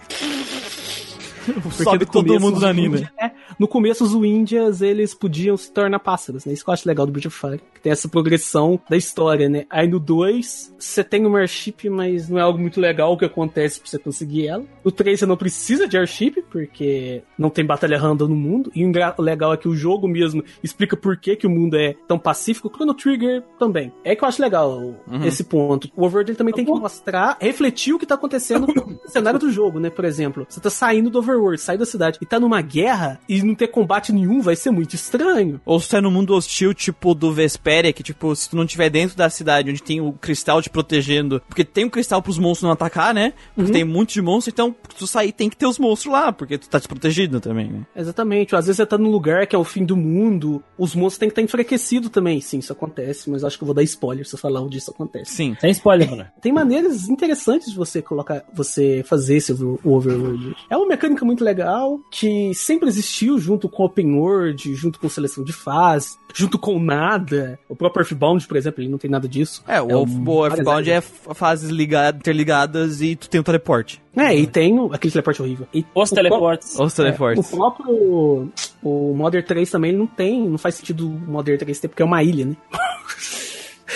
[1.54, 3.12] Porque Sobe todo mundo na Nina.
[3.18, 6.52] É, no começo os Índias, eles podiam se tornar pássaros, né?
[6.52, 7.60] Isso que eu acho legal do Breath of Fire.
[7.74, 9.66] Que tem essa progressão da história, né?
[9.70, 13.24] Aí no 2, você tem uma airship, mas não é algo muito legal o que
[13.24, 14.64] acontece pra você conseguir ela.
[14.84, 18.72] No 3, você não precisa de airship, porque não tem batalha random no mundo.
[18.74, 21.94] E o legal é que o jogo mesmo explica por que, que o mundo é
[22.06, 22.68] tão pacífico.
[22.68, 23.92] O Chrono Trigger também.
[24.04, 24.94] É que eu acho legal
[25.24, 25.88] esse ponto.
[25.96, 29.50] O Overworld ele também tem que mostrar, refletir o que tá acontecendo no cenário do
[29.50, 29.90] jogo, né?
[29.90, 33.45] Por exemplo, você tá saindo do Overworld, sai da cidade e tá numa guerra e
[33.46, 35.60] não ter combate nenhum vai ser muito estranho.
[35.64, 38.90] Ou se tá no mundo hostil, tipo do Vesperia, que tipo, se tu não tiver
[38.90, 42.62] dentro da cidade onde tem o cristal te protegendo, porque tem um cristal pros monstros
[42.64, 43.32] não atacar, né?
[43.54, 46.32] Porque tem muito de monstro, então pra tu sair tem que ter os monstros lá,
[46.32, 47.80] porque tu tá desprotegido também, né?
[47.94, 48.54] Exatamente.
[48.56, 51.28] Às vezes você tá num lugar que é o fim do mundo, os monstros têm
[51.28, 52.40] que estar enfraquecidos também.
[52.40, 54.90] Sim, isso acontece, mas acho que eu vou dar spoiler se eu falar onde isso
[54.90, 55.32] acontece.
[55.32, 55.56] Sim.
[55.60, 56.26] Sem spoiler, mano.
[56.40, 60.54] Tem maneiras interessantes de você colocar, você fazer esse over- o overworld.
[60.70, 65.42] É uma mecânica muito legal que sempre existiu junto com open world, junto com seleção
[65.44, 67.58] de fase, junto com nada.
[67.68, 69.62] O próprio Earthbound, por exemplo, ele não tem nada disso.
[69.66, 74.00] É, o, o Earthbound é fases ligadas, interligadas e tu tem o teleporte.
[74.16, 75.66] É, e tem o- aquele teleporte horrível.
[75.74, 76.78] E Os o teleportes.
[76.78, 77.50] Os O teleportes.
[77.50, 78.50] próprio
[78.82, 82.02] o Modern 3 também ele não tem, não faz sentido o Modern 3 ter porque
[82.02, 82.56] é uma ilha, né?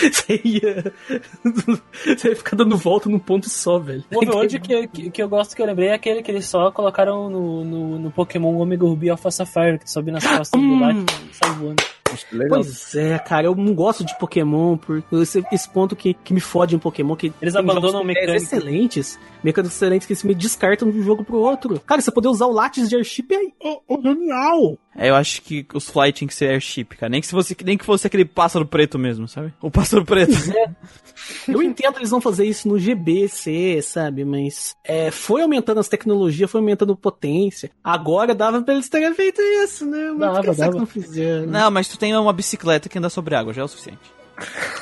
[0.13, 0.93] Você ia,
[2.17, 4.05] você ia ficar dando volta num ponto só, velho.
[4.13, 6.71] O overworld que, que, que eu gosto que eu lembrei é aquele que eles só
[6.71, 10.81] colocaram no, no, no Pokémon Omega Ruby Alpha Sapphire, que sobe nas costas do Hum.
[10.81, 11.83] Latios e sai voando.
[12.33, 12.49] Legal.
[12.61, 16.41] Pois é, cara, eu não gosto de Pokémon, por esse, esse ponto que, que me
[16.41, 18.33] fode em Pokémon, que Eles abandonam jogos com mecânica.
[18.33, 21.79] ideias excelentes, mecânicas excelentes que se me descartam de um jogo pro outro.
[21.87, 24.77] Cara, você poder usar o Lattes de Airship é, é, é genial.
[25.01, 27.09] É, eu acho que os fly tinha que ser airship, cara.
[27.09, 29.51] Nem que, se fosse, nem que fosse aquele pássaro preto mesmo, sabe?
[29.59, 30.31] O pássaro preto.
[31.49, 34.27] Eu entendo eles vão fazer isso no GBC, sabe?
[34.27, 37.71] Mas é, foi aumentando as tecnologias, foi aumentando a potência.
[37.83, 40.11] Agora dava pra eles terem feito isso, né?
[40.11, 40.73] Mas Dava, dava.
[40.73, 41.47] que não fizeram?
[41.47, 44.01] Não, mas tu tem uma bicicleta que anda sobre água, já é o suficiente.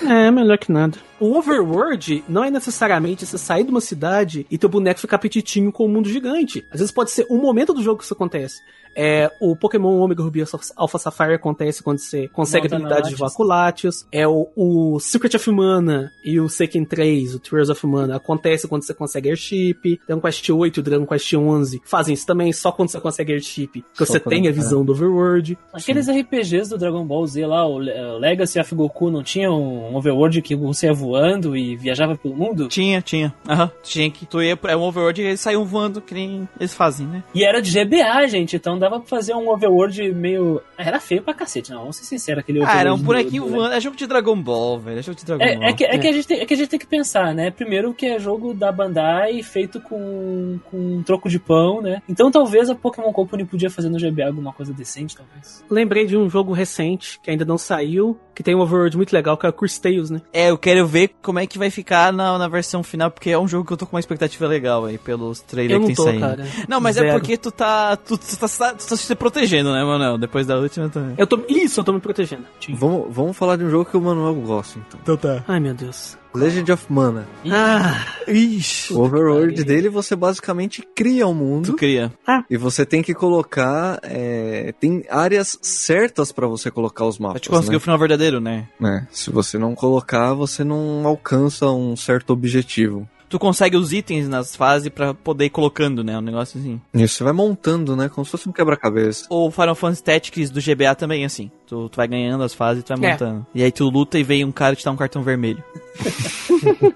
[0.02, 0.98] É, melhor que nada.
[1.20, 5.72] O overworld não é necessariamente você sair de uma cidade e teu boneco ficar petitinho
[5.72, 6.64] com o mundo gigante.
[6.70, 8.60] Às vezes pode ser um momento do jogo que isso acontece.
[9.00, 10.42] É, o Pokémon Omega Ruby
[10.74, 13.30] Alpha Sapphire acontece quando você consegue na habilidades de Latios.
[13.32, 14.06] Vaculatius.
[14.10, 18.66] É o, o Secret of Mana e o Seiken 3, o Tears of Mana, acontece
[18.66, 20.00] quando você consegue Airship.
[20.06, 23.84] Dragon Quest 8 e Dragon Quest 11 fazem isso também só quando você consegue Airship,
[23.94, 25.56] que você tem a visão do overworld.
[25.72, 29.48] Aqueles RPGs do Dragon Ball Z lá, o Le- o Legacy of Goku, não tinha
[29.52, 32.68] um overworld que você ia voando e viajava pelo mundo?
[32.68, 33.34] Tinha, tinha.
[33.48, 33.70] Aham.
[33.82, 34.26] Tinha que.
[34.26, 37.22] Tu ia pra um overworld e eles saíam voando, que nem eles fazem, né?
[37.34, 40.60] E era de GBA, gente, então dava pra fazer um overworld meio.
[40.76, 42.80] Era feio pra cacete, não, vamos ser sinceros, aquele Ah, overworld.
[42.86, 43.74] era um bonequinho do- voando.
[43.74, 44.98] É jogo de Dragon Ball, velho.
[44.98, 45.62] É jogo de Dragon Ball.
[45.64, 47.34] É, é, que, é, que a gente tem, é que a gente tem que pensar,
[47.34, 47.50] né?
[47.50, 52.02] Primeiro que é jogo da Bandai feito com, com um troco de pão, né?
[52.08, 55.64] Então talvez a Pokémon Company podia fazer no GBA alguma coisa decente, talvez.
[55.70, 59.36] Lembrei de um jogo recente que ainda não saiu, que tem um overworld muito legal,
[59.36, 60.20] que é o Curse Tales, né?
[60.32, 63.38] É, eu quero ver como é que vai ficar na, na versão final, porque é
[63.38, 65.94] um jogo que eu tô com uma expectativa legal aí, pelos trailers que não tem
[65.94, 66.20] tô, saído.
[66.20, 66.46] cara.
[66.68, 67.18] Não, mas é Zero.
[67.18, 67.96] porque tu tá.
[67.96, 70.18] Tu, tu tá, tu tá se protegendo, né, Manuel?
[70.18, 71.14] Depois da última também.
[71.16, 71.40] Eu tô.
[71.48, 72.44] Isso, eu tô me protegendo.
[72.70, 74.98] Vamos, vamos falar de um jogo que o Manuel gosta, então.
[75.02, 75.44] Então tá.
[75.46, 76.16] Ai, meu Deus.
[76.34, 77.26] Legend of Mana.
[77.50, 78.92] Ah, Ixi.
[78.92, 82.12] O overworld dele, você basicamente cria um Tu mundo cria.
[82.50, 83.98] e você tem que colocar...
[84.02, 87.76] é, tem áreas certas pra você colocar os Pra mapas, te conseguir né?
[87.78, 88.68] o final verdadeiro, né?
[88.84, 93.08] É, Se você não colocar, você não alcança um certo objetivo.
[93.28, 96.16] Tu consegue os itens nas fases pra poder ir colocando, né?
[96.16, 96.80] Um negócio assim.
[96.94, 98.08] Isso, você vai montando, né?
[98.08, 99.26] Como se fosse um quebra-cabeça.
[99.28, 101.50] O Final Fantasy Tactics do GBA também, assim.
[101.66, 103.12] Tu, tu vai ganhando as fases e tu vai É.
[103.12, 103.46] montando.
[103.54, 105.62] E aí tu luta e vem um cara te dá um cartão vermelho.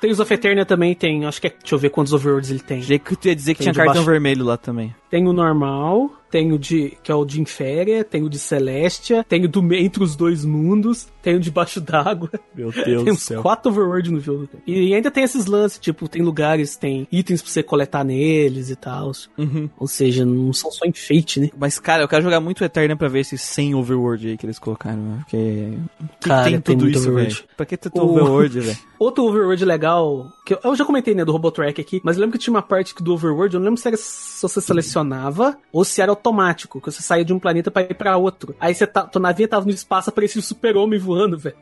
[0.00, 2.80] Tales of Eternia também tem, acho que é, deixa eu ver quantos overworlds ele tem.
[2.80, 4.10] Achei que tu ia dizer que Tem tinha de cartão baixo.
[4.10, 4.94] vermelho lá também.
[5.10, 9.24] Tem o normal, tem o de, que é o de Inféria, tem o de Celestia,
[9.26, 12.30] tem o do meio entre os dois mundos, tem um debaixo d'água.
[12.54, 14.46] Meu Tem uns quatro overworld no jogo.
[14.46, 14.62] cara.
[14.64, 18.76] E ainda tem esses lances, tipo, tem lugares, tem itens pra você coletar neles e
[18.76, 19.10] tal.
[19.36, 19.68] Uhum.
[19.76, 21.50] Ou seja, não são só enfeite, né?
[21.58, 24.60] Mas, cara, eu quero jogar muito Eterna pra ver esses 100 Overworld aí que eles
[24.60, 25.18] colocaram, né?
[25.24, 25.72] Porque.
[26.20, 27.34] que Cara, tem tem tudo muito isso, Overworld.
[27.34, 27.48] velho.
[27.56, 28.78] Pra que tanto O- Overworld, velho?
[28.98, 32.38] Outro Overworld legal, que eu, eu já comentei, né, do Robotrack aqui, mas eu lembro
[32.38, 35.58] que tinha uma parte que do Overworld, eu não lembro se era se você selecionava
[35.72, 38.54] ou se era automático, que você saía de um planeta pra ir pra outro.
[38.60, 41.56] Aí você tá, tua navinha tava no espaço, aparecia o super-homem voando, velho.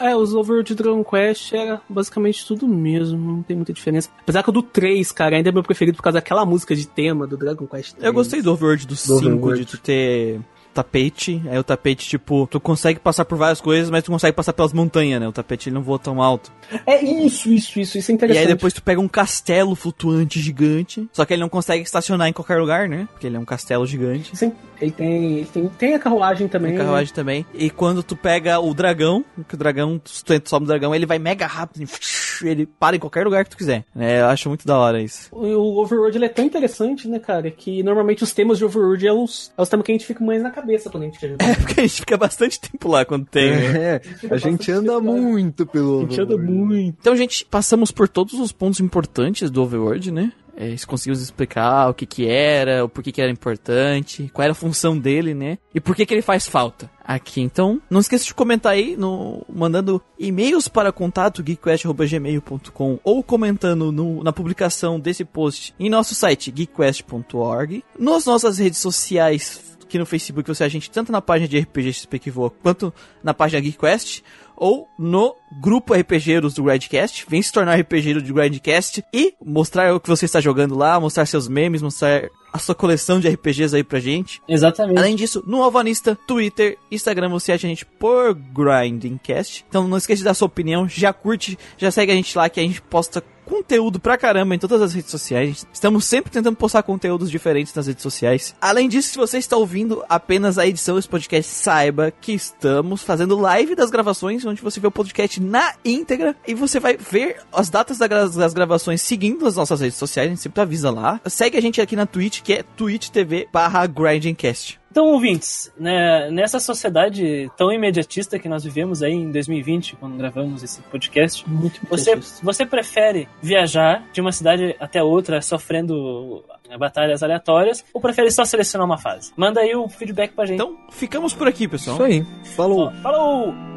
[0.00, 4.10] É, os Overworld Dragon Quest era basicamente tudo mesmo, não tem muita diferença.
[4.20, 6.86] Apesar que o do 3, cara, ainda é meu preferido por causa daquela música de
[6.86, 8.04] tema do Dragon Quest 3.
[8.04, 9.64] Eu gostei do Overworld do 5, Overworld.
[9.64, 10.40] de tu ter
[10.74, 11.40] tapete.
[11.48, 14.72] Aí o tapete, tipo, tu consegue passar por várias coisas, mas tu consegue passar pelas
[14.72, 15.28] montanhas, né?
[15.28, 16.52] O tapete ele não voa tão alto.
[16.86, 18.42] É isso, isso, isso, isso é E interessante.
[18.42, 21.08] aí depois tu pega um castelo flutuante gigante.
[21.12, 23.08] Só que ele não consegue estacionar em qualquer lugar, né?
[23.12, 24.36] Porque ele é um castelo gigante.
[24.36, 26.72] Sim, ele tem, ele tem, tem a carruagem também.
[26.72, 27.46] Tem carruagem também.
[27.54, 30.10] E quando tu pega o dragão, que o dragão, tu
[30.44, 31.84] sobe o dragão, ele vai mega rápido.
[31.84, 31.94] assim,
[32.42, 33.84] Ele para em qualquer lugar que tu quiser.
[33.96, 35.28] É, eu acho muito da hora isso.
[35.32, 39.12] O Overworld ele é tão interessante, né, cara, que normalmente os temas de Overworld é
[39.12, 41.28] os, é os temas que a gente fica mais na cabeça quando a gente quer
[41.28, 41.44] jogar.
[41.50, 43.50] É porque a gente fica bastante tempo lá quando tem.
[43.50, 43.76] né?
[43.96, 46.64] É, a gente anda muito pelo A gente anda Overworld.
[46.64, 46.96] muito.
[47.00, 50.32] Então, gente, passamos por todos os pontos importantes do Overworld, né?
[50.56, 54.54] É, conseguimos explicar o que que era, o porquê que era importante, qual era a
[54.54, 55.58] função dele, né?
[55.74, 57.40] E por que que ele faz falta aqui.
[57.40, 64.22] Então, não esqueça de comentar aí, no, mandando e-mails para contato geekquest.gmail.com ou comentando no-
[64.22, 70.48] na publicação desse post em nosso site geekquest.org, nas nossas redes sociais aqui no Facebook
[70.48, 74.22] você a gente tanto na página de RPG XP que voa quanto na página GeekQuest
[74.56, 77.26] ou no grupo RPGeiros do Gradcast.
[77.28, 81.26] Vem se tornar RPGeiro do Gradcast e mostrar o que você está jogando lá, mostrar
[81.26, 84.40] seus memes, mostrar a sua coleção de RPGs aí pra gente.
[84.48, 84.96] Exatamente.
[84.96, 89.66] Além disso, no Alvanista, Twitter, Instagram, você acha a gente por Grindingcast.
[89.68, 92.60] Então não esqueça de dar sua opinião, já curte, já segue a gente lá que
[92.60, 95.66] a gente posta conteúdo pra caramba em todas as redes sociais.
[95.70, 98.54] Estamos sempre tentando postar conteúdos diferentes nas redes sociais.
[98.58, 103.38] Além disso, se você está ouvindo apenas a edição desse podcast, saiba que estamos fazendo
[103.38, 107.68] live das gravações, onde você vê o podcast na íntegra e você vai ver as
[107.68, 111.20] datas das gravações seguindo as nossas redes sociais, a gente sempre avisa lá.
[111.26, 114.78] Segue a gente aqui na Twitch, que é twitch.tv barra grindingcast.
[114.94, 120.62] Então, ouvintes, né, nessa sociedade tão imediatista que nós vivemos aí em 2020, quando gravamos
[120.62, 126.44] esse podcast, Muito você, você prefere viajar de uma cidade até outra sofrendo
[126.78, 129.32] batalhas aleatórias ou prefere só selecionar uma fase?
[129.36, 130.62] Manda aí o feedback pra gente.
[130.62, 131.96] Então, ficamos por aqui, pessoal.
[131.96, 132.26] Isso aí.
[132.54, 132.92] Falou.
[133.02, 133.73] Falou!